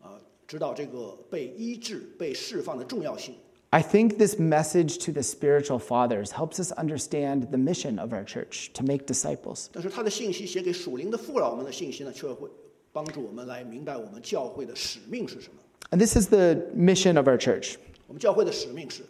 [0.00, 3.34] 啊，知道这个被医治、被释放的重要性。
[3.70, 8.24] I think this message to the spiritual fathers helps us understand the mission of our
[8.24, 9.66] church to make disciples.
[9.72, 12.48] 但是他的信息写给属灵的父老们的信息呢，却会
[12.92, 15.54] 帮助我们来明白我们教会的使命是什么。
[15.90, 17.76] And this is the mission of our church
[18.06, 19.02] 我们教会的使命是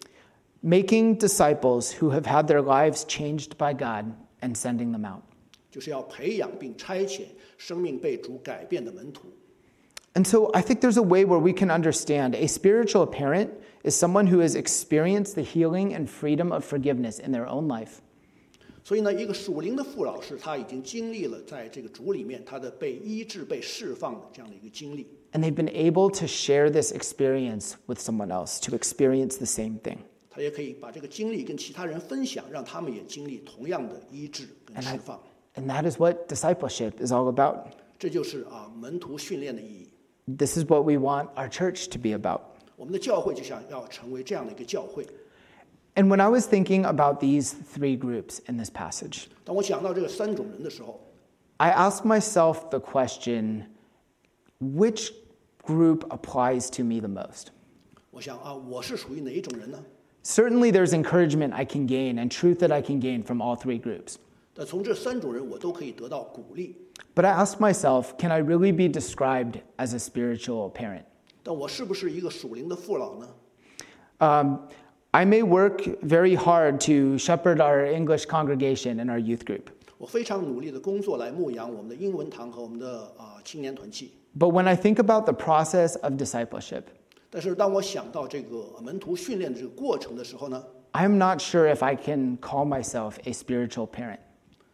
[0.62, 5.22] making disciples who have had their lives changed by God and sending them out.
[5.70, 7.22] 就是要培养并差遣
[7.58, 9.28] 生命被主改变的门徒。
[10.14, 13.50] And so I think there's a way where we can understand a spiritual parent
[13.84, 18.00] is someone who has experienced the healing and freedom of forgiveness in their own life.
[18.82, 25.06] 所以呢，一个属灵的父老是他已经经历了在这个主里面他的被医治、被释放的这样的一个经历。
[25.33, 29.77] and they've been able to share this experience with someone else to experience the same
[29.79, 30.03] thing.
[34.75, 34.99] And, I,
[35.55, 37.75] and that is what discipleship is all about.
[40.27, 42.41] This is what we want our church to be about.
[45.95, 49.29] And when I was thinking about these three groups in this passage,
[51.59, 53.65] I asked myself the question
[54.60, 55.12] which
[55.62, 57.48] group applies to me the most?
[58.10, 59.78] 我想啊，我是属于哪一种人呢？
[60.24, 63.80] Certainly, there's encouragement I can gain and truth that I can gain from all three
[63.80, 64.16] groups.
[64.54, 66.76] 但从这三种人，我都可以得到鼓励。
[67.14, 71.04] But I asked myself, can I really be described as a spiritual parent?
[71.42, 73.28] 但我是不是一个属灵的父老呢？
[74.18, 74.56] Um,
[75.10, 79.68] I may work very hard to shepherd our English congregation and our youth group.
[80.00, 84.12] 我非常努力的工作来牧养我们的英文堂和我们的啊青年团契。
[84.38, 86.82] But when I think about the process of discipleship,
[87.30, 94.18] 但是当我想到这个门徒训练的这个过程的时候呢， I'm not sure if I can call myself a spiritual parent.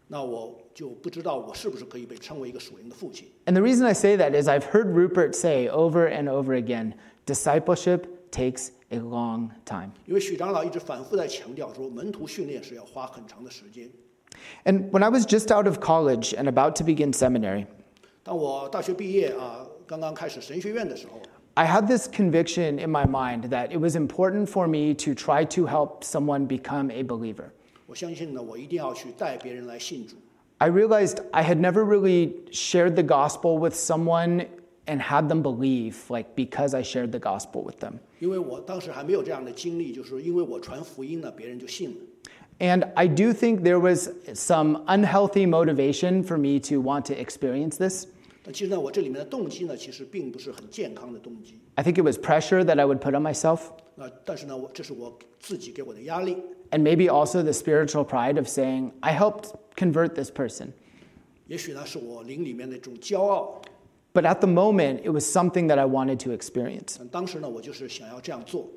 [0.09, 3.29] 那我就不知道我是不是可以被称为一个属灵的父亲。
[3.47, 6.95] And the reason I say that is I've heard Rupert say over and over again
[7.25, 9.93] discipleship takes a long time.
[10.07, 13.89] 因为许长老一直反复在强调说，门徒训练是要花很长的时间。
[14.65, 17.67] And when I was just out of college and about to begin seminary,
[18.23, 21.21] 当我大学毕业啊，刚刚开始神学院的时候，
[21.55, 25.45] I had this conviction in my mind that it was important for me to try
[25.45, 27.51] to help someone become a believer.
[27.87, 30.17] 我相信呢，我一定要去带别人来信主。
[30.59, 34.47] I realized I had never really shared the gospel with someone
[34.87, 37.95] and had them believe, like because I shared the gospel with them.
[38.21, 41.97] 因为我当时还没有这样的经历，就是因为我传福音呢，别人就信了。
[42.59, 47.77] And I do think there was some unhealthy motivation for me to want to experience
[47.77, 48.07] this.
[48.45, 51.59] 但其实呢，我这里面的动机呢，其实并不是很健康的动机。
[51.75, 53.61] I think it was pressure that I would put on myself,
[53.95, 56.37] 那但是呢，我这是我自己给我的压力，
[56.71, 60.69] and maybe also the spiritual pride of saying, I helped convert this person.
[61.47, 63.63] 也许呢是我灵里面的一种骄傲。
[64.13, 66.97] But at the moment, it was something that I wanted to experience.
[66.99, 68.69] 但当时呢，我就是想要这样做。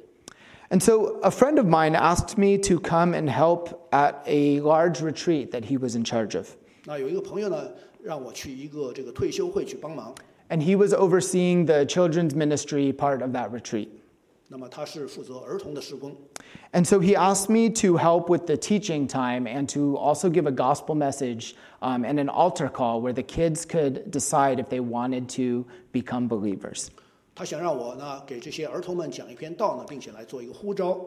[0.70, 5.02] And so a friend of mine asked me to come and help at a large
[5.02, 6.48] retreat that he was in charge of.
[6.86, 7.72] 那有一个朋友呢，
[8.04, 10.14] 让我去一个这个退休会去帮忙。
[10.50, 13.90] And he was overseeing the children's ministry part of that retreat.
[14.48, 16.16] 那么他是负责儿童的施工。
[16.72, 20.46] And so he asked me to help with the teaching time and to also give
[20.46, 24.80] a gospel message um, and an altar call where the kids could decide if they
[24.80, 26.92] wanted to become believers.
[27.40, 31.00] 他想让我呢给这些儿童们讲一篇道呢，并且来做一个呼召。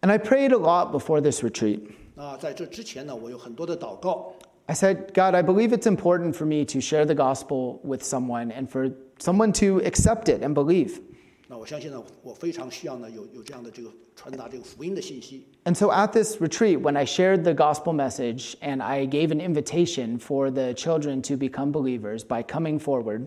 [0.00, 1.80] And I prayed a lot before this retreat.
[2.14, 4.34] 那在这之前呢，我有很多的祷告。
[4.66, 8.52] I said, God, I believe it's important for me to share the gospel with someone
[8.52, 11.00] and for someone to accept it and believe.
[11.48, 15.46] 那我相信呢，我非常需要呢有有这样的这个传达这个福音的信息。
[15.64, 19.40] And so at this retreat, when I shared the gospel message and I gave an
[19.40, 23.26] invitation for the children to become believers by coming forward,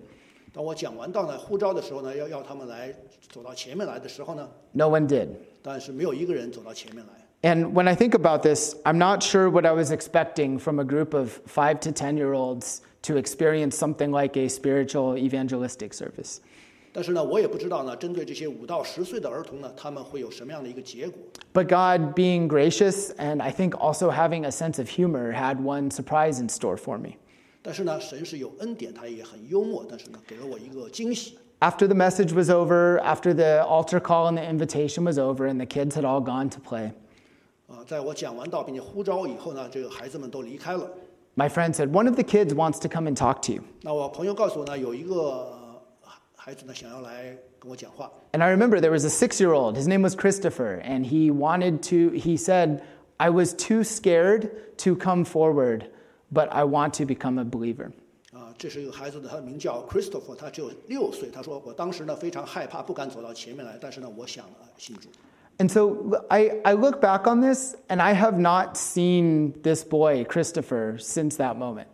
[0.54, 2.94] 当我讲完道呢呼召的时候呢，要要他们来
[3.30, 5.28] 走到前面来的时候呢， no one did.
[5.62, 7.13] 但是没有一个人走到前面来。
[7.41, 10.84] And when I think about this, I'm not sure what I was expecting from a
[10.84, 16.38] group of five to 10 year olds to experience something like a spiritual evangelistic service.
[16.91, 21.22] 但是呢，我也不知道呢，针对这些五到十岁的儿童呢，他们会有什么样的一个结果。
[21.54, 25.91] But God, being gracious and I think also having a sense of humor, had one
[25.91, 27.18] surprise in store for me.
[27.62, 31.38] 但是呢，神是有恩典，他也很幽默，但是呢，给了我一个惊喜。
[31.60, 35.58] After the message was over, after the altar call and the invitation was over, and
[35.58, 36.91] the kids had all gone to play,
[37.68, 40.88] 啊，在我讲完道并且呼召以后呢，这个孩子们都离开了。
[41.36, 43.62] my friend said, One of the kids wants to come and talk to you.
[43.82, 48.12] 那我朋友告诉我呢，有一个呃孩子呢想要来跟我讲话。
[48.34, 51.32] And I remember there was a six year old, his name was Christopher, and he
[51.32, 52.82] wanted to, he said,
[53.18, 55.88] I was too scared to come forward,
[56.34, 57.91] but I want to become a believer.
[58.34, 61.30] 啊，这是一个孩子呢，他的名叫 Christopher，他只有六岁。
[61.32, 65.08] 他说我当时呢非常害怕，不敢走到前面来，但是呢，我想呃信主。
[65.58, 70.26] And so I, I look back on this, and I have not seen this boy,
[70.26, 71.88] Christopher, since that moment.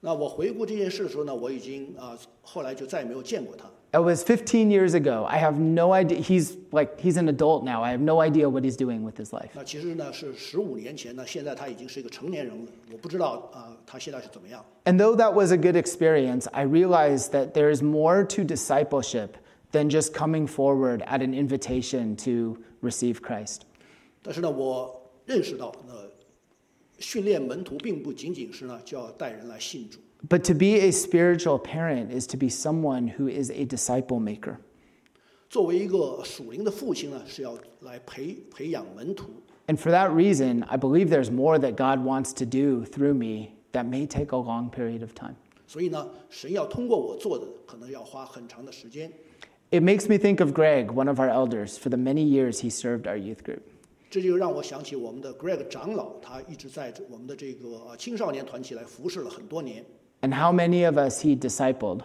[0.00, 3.64] 那我回顾这件事的时候呢，我已经啊后来就再也没有见过他。
[3.94, 5.26] It was 15 years ago.
[5.28, 6.20] I have no idea.
[6.20, 7.82] He's like, he's an adult now.
[7.82, 9.50] I have no idea what he's doing with his life.
[9.52, 12.70] 那其实呢是十五年前呢，现在他已经是一个成年人了。
[12.92, 14.64] 我不知道啊他现在是怎么样。
[14.84, 19.30] And though that was a good experience, I realized that there is more to discipleship
[19.72, 23.62] than just coming forward at an invitation to receive Christ.
[24.22, 26.08] 但是呢，我认识到，呃，
[27.00, 34.58] 训练门徒并不仅仅是呢就要带人来信主， But to be a spiritual parent is to be someone who is a disciple maker.
[35.48, 39.30] 作为一个属灵的父亲呢，是要来培培养门徒。
[39.66, 43.52] And for that reason, I believe there's more that God wants to do through me
[43.72, 45.36] that may take a long period of time.
[45.66, 49.10] 所以呢，神要通过我做的，可能要花很长的时间。
[49.70, 52.70] It makes me think of Greg, one of our elders, for the many years he
[52.70, 53.60] served our youth group.
[54.10, 59.84] 这就让我想起我们的 Greg 长老，他一直在我们的这个呃青少年团体来服侍了很多年，
[60.24, 62.00] and how many of us he discipled.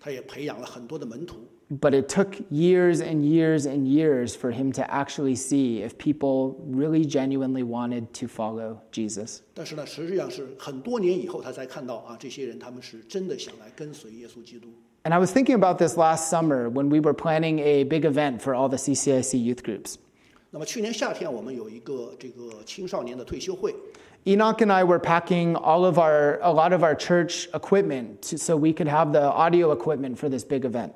[0.00, 1.36] 他也培养了很多的门徒。
[1.70, 6.56] But it took years and years and years for him to actually see if people
[6.70, 9.40] really genuinely wanted to follow Jesus.
[9.54, 14.68] 但是呢，实际上是很多年以后，他才看到啊，这些人他们是真的想来跟随耶稣基督。
[15.04, 18.40] And I was thinking about this last summer when we were planning a big event
[18.40, 19.94] for all the CCIC youth groups.
[20.50, 23.74] 那么去年夏天，我们有一个这个青少年的退休会，
[24.26, 28.38] Enoch and I were packing all of our, a lot of our church equipment to,
[28.38, 30.92] so we could have the audio equipment for this big event.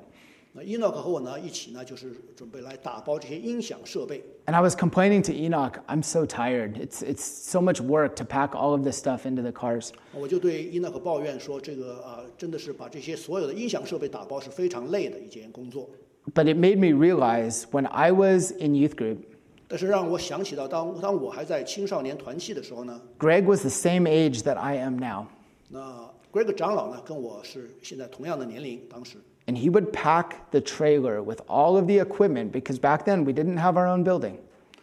[0.51, 4.23] 那伊诺克和我呢一起呢，就是准备来打包这些音响设备。
[4.47, 6.77] And I was complaining to Enoch, I'm so tired.
[6.77, 9.91] It's, it's so much work to pack all of this stuff into the cars.
[10.11, 15.87] 我就对伊诺克抱怨说，这个啊，真的是把这些所有的音响设备打包是非常累的一件工作。
[16.33, 19.19] But it made me realize when I was in youth group,
[19.67, 25.27] 但是让我想起到当当我还在青少年团契的时候呢， Greg was the same age that I am now.
[25.69, 32.79] 那 Greg 长老呢跟我是现在同样的年龄，当时 And he would pack the trailer with all of the equipment because
[32.79, 34.35] back then we didn't have our own building.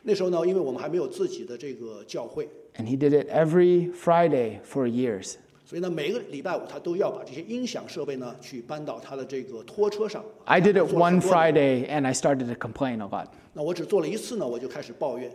[0.03, 5.35] 那时候呢，因为我们还没有自己的这个教会， And he did it every Friday for years.
[5.71, 10.25] 所以呢，每个礼拜五他都要把这些音响设备呢去搬到他的这个拖车上。
[10.45, 13.27] I did it 做了很 one 多年 Friday and I started to complain a lot.
[13.53, 15.31] 那我只做了一次呢，我就开始抱怨。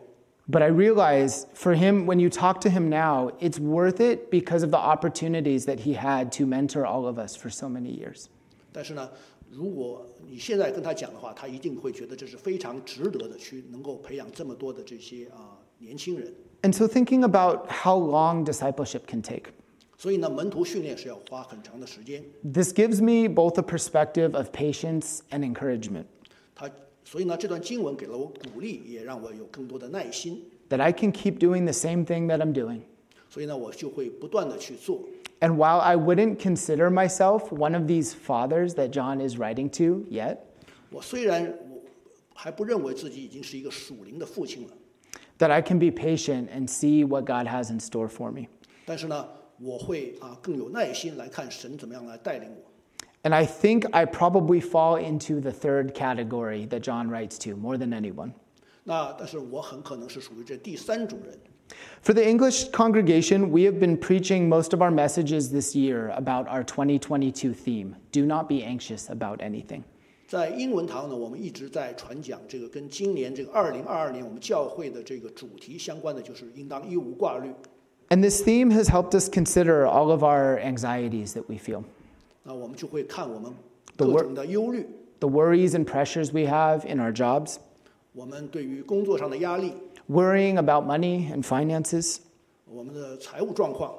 [0.50, 4.64] But I realize for him, when you talk to him now, it's worth it because
[4.64, 8.26] of the opportunities that he had to mentor all of us for so many years.
[8.74, 9.10] 但是呢，
[9.50, 16.34] 如果你现在跟他讲的话，他一定会觉得这是非常值得的，去能够培养这么多的这些啊年轻人。
[16.64, 19.52] And so, thinking about how long discipleship can take,
[19.98, 22.24] 所以呢，门徒训练是要花很长的时间。
[22.44, 26.06] this gives me both a perspective of patience and encouragement
[26.56, 26.70] 他
[27.04, 30.44] 所以呢，这段经文给了我鼓励，也让我有更多的耐心。
[30.70, 32.82] that I can keep doing the same thing that I'm doing.
[33.30, 35.04] 所以呢，我就会不断的去做。
[35.40, 40.06] And while I wouldn't consider myself one of these fathers that John is writing to
[40.10, 40.38] yet,
[40.92, 41.82] 我虽然我
[42.34, 44.74] 还不认为自己已经是一个属灵的父亲了，
[45.40, 48.48] that I can be patient and see what God has in store for me.
[48.86, 49.28] 但是呢，
[49.60, 52.72] 我会啊更有耐心来看神怎么样来带领我。
[53.24, 57.78] And I think I probably fall into the third category that John writes to more
[57.78, 58.32] than anyone.
[58.84, 61.38] 那但是我很可能是属于这第三种人。
[62.02, 66.48] For the English congregation, we have been preaching most of our messages this year about
[66.48, 69.84] our 2022 theme do not be anxious about anything.
[70.28, 77.52] 在英文堂呢，我们一直在传讲这个跟今年这个二零二二年我们教会的这个主题相关的，就是应当一无挂虑。
[78.10, 81.84] And this theme has helped us consider all of our anxieties that we feel,
[82.44, 83.54] 那我们就会看我们
[83.98, 84.86] The 各 wor- 种的忧虑，
[85.20, 87.56] the worries and pressures we have in our jobs,
[88.14, 89.74] 我们对于工作上的压力，
[90.10, 92.18] worrying about money and finances,
[92.66, 93.94] 我们的财务状况，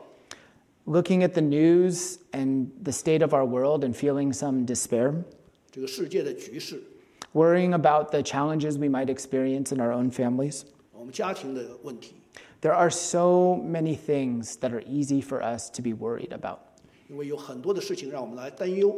[0.86, 5.14] looking at the news and the state of our world and feeling some despair,
[5.70, 6.82] 这个世界的局势，
[7.32, 10.64] worrying about the challenges we might experience in our own families.
[10.92, 12.14] 我们家庭的问题。
[12.60, 16.58] There are so many things that are easy for us to be worried about.
[17.08, 18.94] 因为有很多的事情让我们来担忧，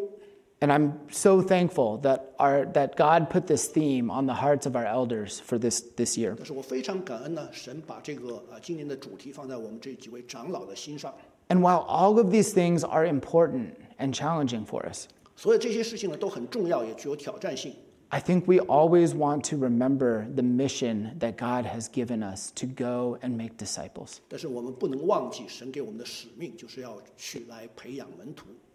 [0.61, 4.77] And I'm so thankful that, our, that God put this theme on the hearts of
[4.77, 6.35] our elders for this, this year.
[6.37, 11.12] 但是我非常感恩呢，神把这个啊今年的主题放在我们这几位长老的心上。
[11.49, 15.07] And while all of these things are important and challenging for us,
[15.37, 17.75] 所有这些事情呢都很重要，也具有挑战性。
[18.12, 22.66] I think we always want to remember the mission that God has given us to
[22.66, 24.22] go and make disciples.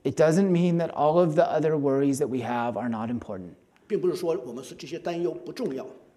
[0.04, 3.56] It doesn't mean that all of the other worries that we have are not important.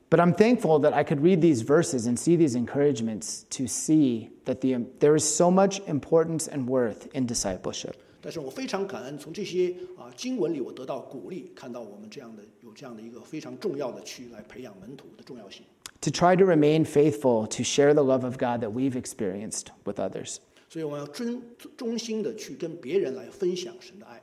[0.10, 4.30] But I'm thankful that I could read these verses and see these encouragements to see
[4.46, 8.02] that the, there is so much importance and worth in discipleship.
[8.27, 15.65] 但是我非常感恩，从这些啊经文里我得到鼓励，看到我们这样的有这样的一个非常重要的去来培养门徒的重要性。
[16.03, 20.01] To try to remain faithful to share the love of God that we've experienced with
[20.01, 20.39] others.
[20.69, 21.43] 所以我们要真
[21.77, 24.23] 衷心的去跟别人来分享神的爱。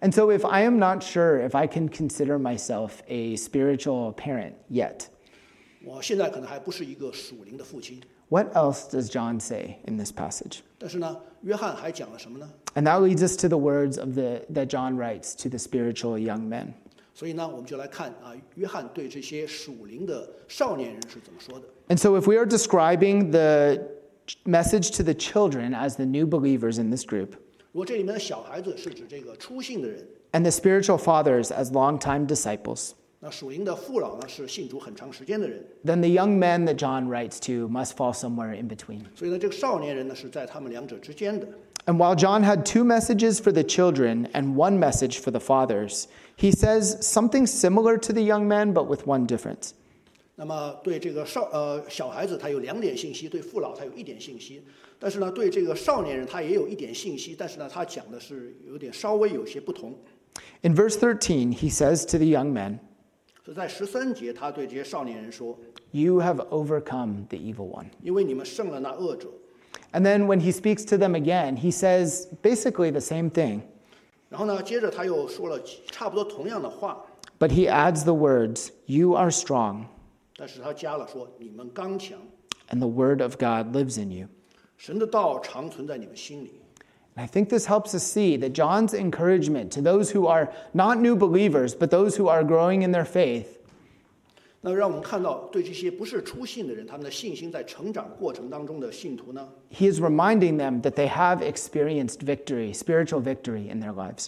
[0.00, 4.52] And so, if I am not sure if I can consider myself a spiritual parent
[4.70, 5.06] yet,
[5.84, 10.60] 我现在可能还不是一个属灵的父亲， what else does John say in this passage?
[10.78, 12.48] 但是呢，约翰还讲了什么呢？
[12.74, 16.18] And that leads us to the words of the, that John writes to the spiritual
[16.18, 16.74] young men.
[17.14, 21.66] 所以呢，我们就来看啊，约翰对这些属灵的少年人是怎么说的。
[21.88, 23.80] And so, if we are describing the
[24.44, 27.30] message to the children as the new believers in this group,
[27.72, 37.08] 如果这里面的小孩子是指这个初信的人， and the spiritual fathers as longtime disciples, 那属灵的父老呢是信主很长时间的人， then the young men that John
[37.08, 39.00] writes to must fall somewhere in between.
[39.16, 41.48] 所以呢，这个少年人呢是在他们两者之间的。
[41.86, 46.06] And while John had two messages for the children and one message for the fathers,
[46.36, 49.72] he says something similar to the young men, but with one difference.
[50.34, 54.62] 那么对这个少呃小孩子他有两点信息，对父老他有一点信息，
[54.98, 59.94] 但是呢对这个少年人他也有一点信息，但是呢他讲的是有点稍微有些不同。
[60.60, 62.78] In verse 13, he says to the young men,
[63.42, 65.58] 所以在十三节他对这些少年人说
[65.90, 69.28] You have overcome the evil one.：“ 因为你们胜了那恶者。
[69.92, 73.62] And then when he speaks to them again, he says basically the same thing.
[74.30, 75.58] ”然后呢，接着他又说了
[75.90, 77.04] 差不多同样的话，
[77.38, 79.86] But he adds the words, You are strong,
[80.36, 82.18] 但是他加了说你们刚强，
[82.68, 84.26] and the word of God lives in you.
[84.76, 86.60] 神的道常存在你们心里。
[87.16, 90.98] And I think this helps us see that John's encouragement to those who are not
[90.98, 93.58] new believers, but those who are growing in their faith,
[94.62, 104.26] 那让我们看到，对这些不是初信的人，他们的信心在成长过程当中的信徒呢， he is reminding them that they have experienced victory, spiritual victory in their lives.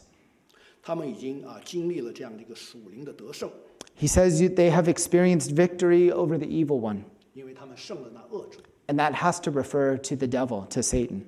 [0.83, 3.51] 他们已经啊经历了这样的一个属灵的得胜，
[3.99, 7.01] He says you- they have experienced victory over the evil one,
[7.35, 8.61] 因为他们胜了那恶者。
[8.87, 11.23] and that has to refer to the devil, to Satan.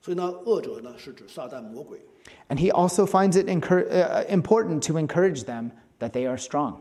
[0.00, 2.00] 所以呢，恶者呢是指撒旦魔鬼。
[2.48, 5.70] And he also finds it encour- uh, important to encourage them
[6.00, 6.76] that they are strong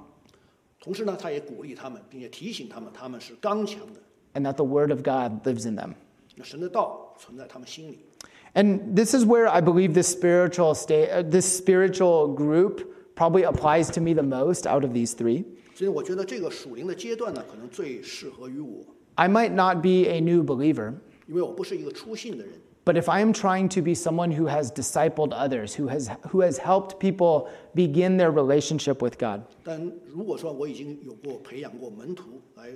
[0.82, 3.99] 同时呢，他也鼓励他们，并且提醒他们，他们是刚强的。
[4.34, 5.93] and that the word of God lives in them.
[6.36, 7.99] 那神的道存在他们心里。
[8.53, 12.82] And this is where I believe this spiritual state, uh, this spiritual group
[13.16, 15.43] probably applies to me the most out of these three.
[15.76, 18.86] 所以我觉得这个属灵的阶段呢，可能最适合于我，
[19.16, 20.93] I might not be a new believer,
[21.28, 22.53] 因为我不是一个初信的人。
[22.86, 26.41] but if I am trying to be someone who has discipled others, who has who
[26.41, 32.70] has helped people begin their relationship with God, 但如果说我已经有过培养过门徒来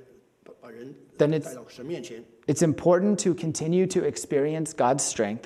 [0.44, 5.44] 把把人 Then it's- 带到神面前， it's important to continue to experience God's strength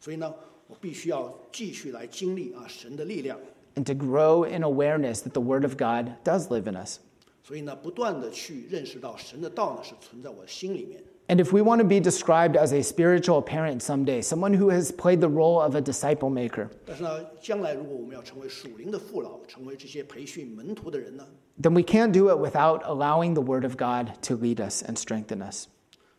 [0.00, 0.34] 所以呢，
[0.66, 3.38] 我必须要继续来经历啊神的力量。
[3.76, 6.98] and to grow in awareness that the word of God does live in us.
[7.42, 11.02] 所以呢，不断的去认识到神的道呢是存在我心里面。
[11.28, 14.92] And if we want to be described as a spiritual parent someday, someone who has
[14.92, 21.26] played the role of a disciple maker, 但是呢，将来如果我们要成为属灵的父老，成为这些培训门徒的人呢，
[21.62, 24.98] then we can't do it without allowing the Word of God to lead us and
[24.98, 25.66] strengthen us.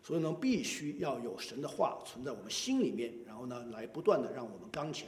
[0.01, 5.07] 所以呢，必须要有神的话存在我们心里面，然后呢，来不断的让我们刚强。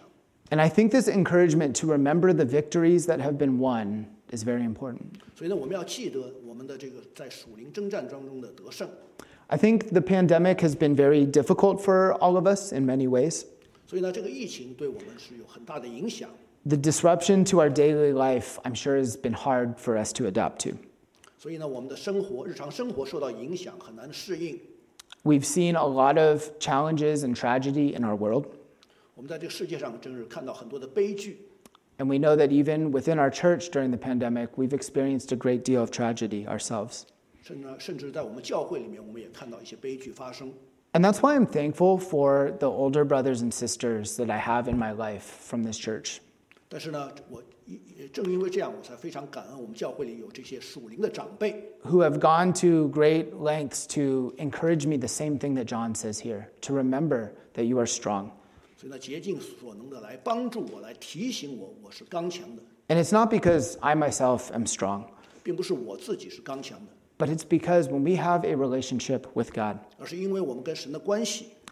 [0.52, 4.64] And I think this encouragement to remember the victories that have been won is very
[4.64, 5.18] important.
[5.36, 8.88] 所以呢，我们要记得我们的这个在属灵征战当中的得胜。
[9.52, 13.46] I think the pandemic has been very difficult for all of us in many ways.
[13.86, 16.30] 所以呢，这个疫情对我们是有很大的影响。
[16.66, 20.58] The disruption to our daily life, I'm sure, has been hard for us to adapt
[20.70, 20.78] to.
[21.38, 24.60] 所以呢，我们的生活、日常生活受到影响，很难适应。
[25.24, 28.48] We've seen a lot of challenges and tragedy in our world.
[29.16, 31.38] 我们在这个世界上真是看到很多的悲剧，
[31.98, 35.64] And we know that even within our church during the pandemic, we've experienced a great
[35.64, 37.04] deal of tragedy ourselves.
[37.42, 40.52] 甚至甚至在我们教会里面，我们也看到一些悲剧发生。
[40.94, 44.78] And that's why I'm thankful for the older brothers and sisters that I have in
[44.78, 46.18] my life from this church.
[46.70, 55.94] 但是呢，我也也正因为这样，我才非常感恩我们教会里有这些属灵的长辈， who have gone to great lengths to encourage me the same thing that John
[55.94, 58.32] says here to remember that you are strong.
[58.76, 65.04] 所以呢，竭尽所能的来帮助我，来提醒我我是刚强的， And it's not because I myself am strong,
[65.44, 66.92] 并不是我自己是刚强的，
[67.23, 69.79] but it's because when we have a relationship with God,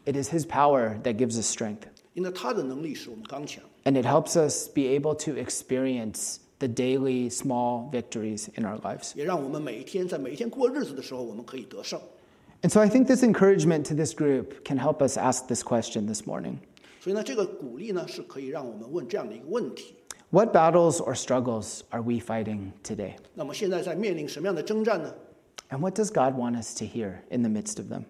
[0.07, 1.89] it is His power that gives us strength.
[3.85, 9.13] And it helps us be able to experience the daily small victories in our lives.
[12.63, 16.07] And so I think this encouragement to this group can help us ask this question
[16.07, 16.61] this morning.
[20.31, 23.17] What battles or struggles are we fighting today?
[25.70, 26.62] 那么现在在面临什么样的征战呢？
[26.62, 28.04] And what does God want us to hear in the midst of them?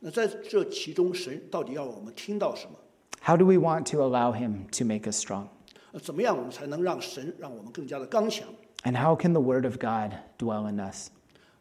[0.00, 2.76] 那在这其中，神到底要我们听到什么？
[3.22, 5.48] How do we want to allow Him to make us strong?
[5.92, 8.48] 呃怎么样我们才能让神让我们更加的刚强？
[8.82, 11.08] And how can the Word of God dwell in us?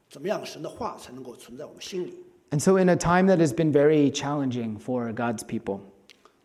[0.09, 2.13] 怎么样神的话才能够存在我们心里？
[2.51, 5.81] And so, in a time that has been very challenging for God's people,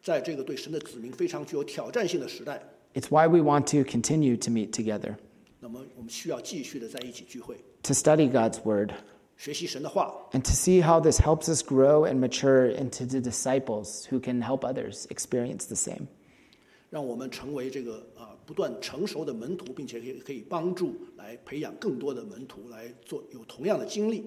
[0.03, 2.61] 在这个对神的子民非常具有挑战性的时代，
[2.92, 5.14] it's why we want to continue to meet together,
[5.61, 8.90] 那么我们需要继续的在一起聚会， to study God's Word,
[9.36, 14.20] 学习神的话， and to see how this helps us grow and mature into the disciples who
[14.20, 16.07] can help others experience the same.
[16.90, 24.24] 让我们成为这个啊不断成熟的门徒，并且可以可以帮助来培养更多的门徒来做有同样的经历。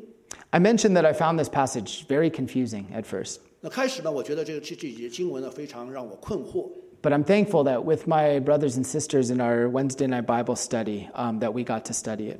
[0.50, 6.70] I mentioned that I found this passage very confusing at first, 那开始呢，我觉得这个这这几节经文呢非常让我困惑，
[7.02, 11.08] but I'm thankful that with my brothers and sisters in our Wednesday night Bible study,
[11.14, 12.40] um, that we got to study it.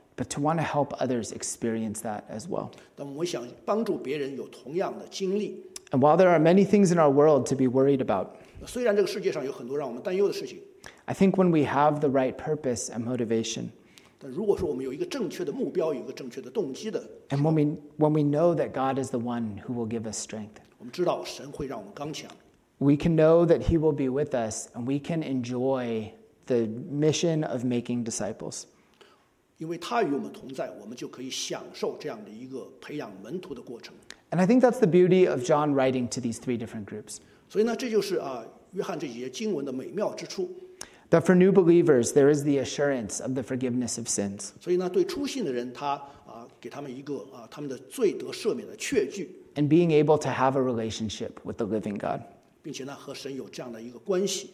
[0.20, 2.70] but to want to help others experience that as well.
[2.94, 5.62] 但我们想帮助别人有同样的经历。
[5.92, 8.28] And while there are many things in our world to be worried about,
[8.66, 10.58] 虽然这个世界上有很多让我们担忧的事情，
[11.04, 13.66] I think when we have the right purpose and motivation,
[14.18, 20.10] 但如果说我们有一个正确的目标，有一个正确的动机的， and when we, when we know that God is the one who will give
[20.10, 22.30] us strength, 我们知道神会让我们刚强。
[22.78, 26.10] we can know that He will be with us and we can enjoy
[26.46, 28.64] the mission of making disciples.
[29.60, 33.94] 因为他与我们同在，我们就可以享受这样的一个培养门徒的过程。
[34.30, 37.18] And I think that's the beauty of John writing to these three different groups.
[37.48, 40.50] 所以呢，这就是啊，约翰这几节经文的美妙之处。
[41.10, 44.50] That for new believers, there is the assurance of the forgiveness of sins.
[44.60, 45.92] 所以呢，对初信的人，他
[46.26, 52.20] 啊，给他们一个啊，他们的罪得赦免的确据， and being able to have a relationship with the living God.
[52.62, 54.50] 并且呢，和神有这样的一个关系。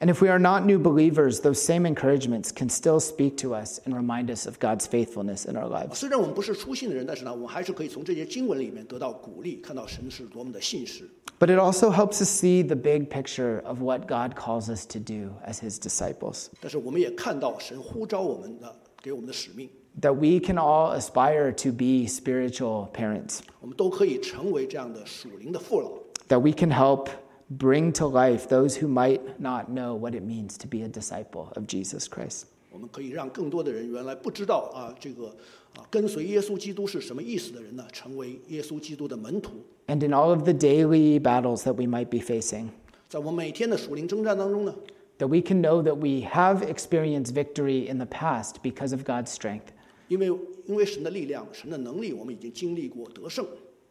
[0.00, 3.80] And if we are not new believers, those same encouragements can still speak to us
[3.84, 5.94] and remind us of God's faithfulness in our lives.
[5.94, 11.06] 虽然我们不是初信的人，但是呢，我们还是可以从这些经文里面得到鼓励，看到神是多么的信实。
[11.38, 14.98] But it also helps us see the big picture of what God calls us to
[14.98, 16.46] do as his disciples.
[16.60, 19.68] 但是我们也看到神呼召我们的给我们的使命，
[20.00, 23.40] That we can all aspire to be spiritual parents.
[23.60, 25.90] 我们都可以成为这样的属灵的父老，
[26.28, 27.08] That we can help
[27.48, 31.48] bring to life those who might not know what it means to be a disciple
[31.56, 32.44] of Jesus Christ.
[32.72, 35.26] 我们可以让更多的人原来不知道啊这个
[35.74, 39.54] 啊跟随耶稣基督是什么意思的人呢，成为耶稣基督的门徒。
[39.88, 42.68] And in all of the daily battles that we might be facing,
[43.08, 44.74] 在我们每天的属灵征战当中呢，
[45.18, 49.30] that we can know that we have experienced victory in the past because of God's
[49.34, 49.72] strength,
[50.06, 50.26] 因为
[50.66, 53.44] 因为神的力量、神的能力，我们已经经历过得胜，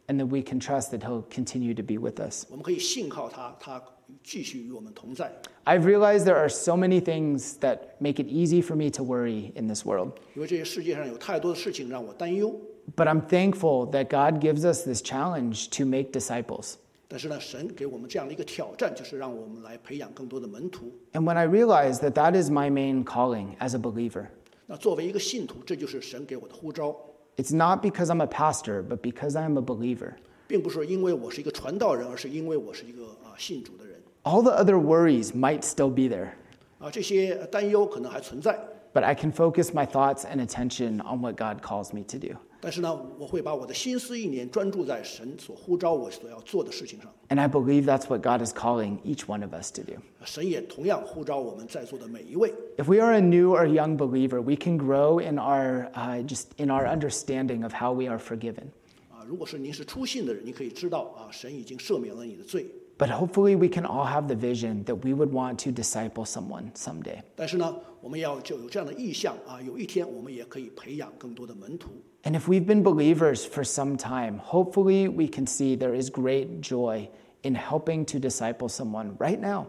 [0.06, 2.46] and that we can trust that He'll continue to be with us.
[2.50, 3.82] 我们可以信靠他，他
[4.24, 5.30] 继续与我们同在。
[5.64, 9.52] I've realized there are so many things that make it easy for me to worry
[9.54, 12.60] in this world, 因为这些世界上有太多的事情让我担忧，
[12.96, 16.74] but I'm thankful that God gives us this challenge to make disciples.
[17.06, 20.92] 但是呢，神给我们这样的一个挑战，就是让我们来培养更多的门徒。
[21.12, 24.26] And when I realize that that is my main calling as a believer,
[24.66, 26.96] 那作为一个信徒，这就是神给我的呼召，
[27.36, 30.14] it's not because I'm a pastor, but because I'm a believer.
[30.46, 33.96] 并不是因为我是一个传道人，而是因为我是一个啊信主的人。
[34.24, 36.30] All the other worries might still be there,
[36.78, 38.58] 啊，这些担忧可能还存在，
[38.94, 42.36] but I can focus my thoughts and attention on what God calls me to do.
[42.62, 47.10] 但是呢，我会把我的心思意念专注在神所呼召我所要做的事情上。
[47.30, 49.94] And I believe that's what God is calling each one of us to do.
[50.26, 52.52] 神也同样呼召我们在座的每一位。
[52.76, 56.48] If we are a new or young believer, we can grow in our uh, just
[56.58, 58.64] in our understanding of how we are forgiven.
[59.10, 62.66] 啊，如果是您是初信的人，你可以知道啊，神已经赦免了你的罪。
[62.98, 66.70] But hopefully, we can all have the vision that we would want to disciple someone
[66.74, 67.22] someday.
[67.34, 71.88] 但是呢，我们要就有这样的意向啊，有一天我们也可以培养更多的门徒。
[72.24, 76.60] And if we've been believers for some time, hopefully, we can see there is great
[76.60, 77.08] joy
[77.42, 79.64] in helping to disciple someone right now.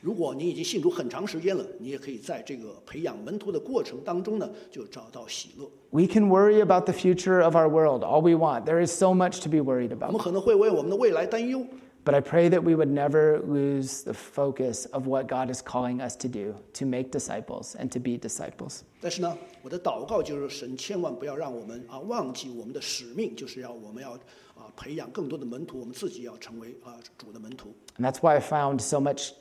[0.00, 5.66] 如果你已经信主很长时间了，你也可以在这个培养门徒的过程当中呢，就找到喜乐。
[5.90, 8.64] We can worry about the future of our world all we want.
[8.64, 10.12] There is so much to be worried 我 about.
[10.12, 11.66] 们可能会为我们的未来担忧，
[12.08, 16.02] But I pray that we would never lose the focus of what God is calling
[16.02, 18.82] us to do to make disciples and to be disciples.
[19.00, 24.12] 但是呢，我的祷告就是神千万不要让我们啊忘记我们的使命，就是要我们要
[24.54, 27.74] 啊培养更多的门徒，我们自己要成为啊主的门徒。
[27.96, 29.32] And that's why I found so much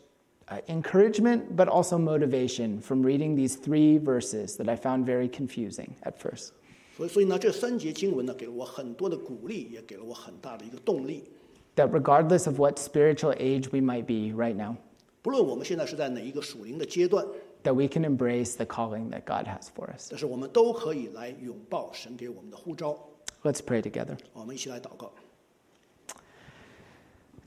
[0.48, 5.96] uh, encouragement, but also motivation from reading these three verses that I found very confusing
[6.04, 6.52] at first.
[6.96, 11.26] 所以，所以呢，这三节经文呢，给了我很多的鼓励，也给了我很大的一个动力。
[11.78, 14.76] That regardless of what spiritual age we might be right now,
[15.24, 17.26] 不论我们现在是在哪一个属灵的阶段，
[17.64, 20.08] that we can embrace the calling that God has for us.
[20.12, 22.96] 但是我们都可以来拥抱神给我们的呼召。
[23.42, 24.18] Let's pray together.
[24.34, 25.12] 我们一起来祷告，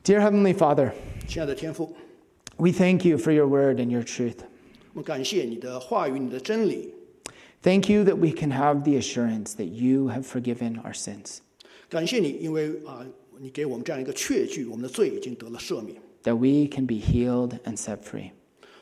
[0.03, 0.93] Dear Heavenly Father,
[1.29, 1.95] 亲爱的天父，
[2.57, 4.39] we thank you for your word and your truth.
[4.93, 6.93] 我们感谢你的话语、你的真理，
[7.63, 11.39] Thank you that we can have the assurance that you have forgiven our sins,
[11.89, 13.07] 感谢你，因为啊，
[13.41, 18.31] 你给我们这样一个确据，我们的罪已经得了赦免， that we can be healed and set free,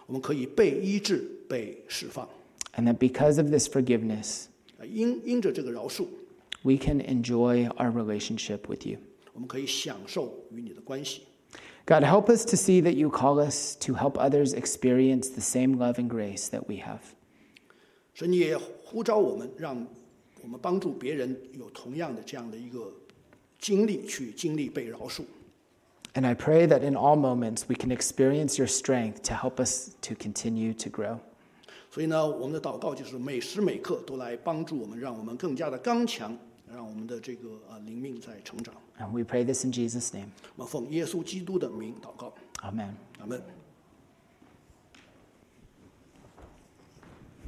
[0.07, 2.29] 我们可以被医治、被释放。
[2.77, 4.47] and that because of this forgiveness,
[4.79, 6.07] 啊，因因着这个饶恕，
[6.63, 8.99] we can enjoy our relationship with you.
[9.33, 11.23] 我们可以享受与你的关系。
[11.87, 15.77] God, help us to see that you call us to help others experience the same
[15.77, 17.01] love and grace that we have.
[18.15, 19.87] 神，你也呼召我们，让
[20.43, 22.93] 我们帮助别人有同样的这样的一个
[23.59, 25.25] 经历，去经历被饶恕。
[26.15, 29.91] And I pray that in all moments we can experience your strength to help us
[30.03, 31.19] to continue to grow.
[31.91, 36.37] 所以呢，我们的祷告就是每时每刻都来帮助我们，让我们更加的刚强，
[36.73, 38.75] 让我们的这个啊灵命在成长。
[38.99, 40.29] And we pray this in Jesus' name.
[40.57, 42.91] 我们奉耶稣基督的名祷告， Amen.
[43.19, 43.43] 阿门。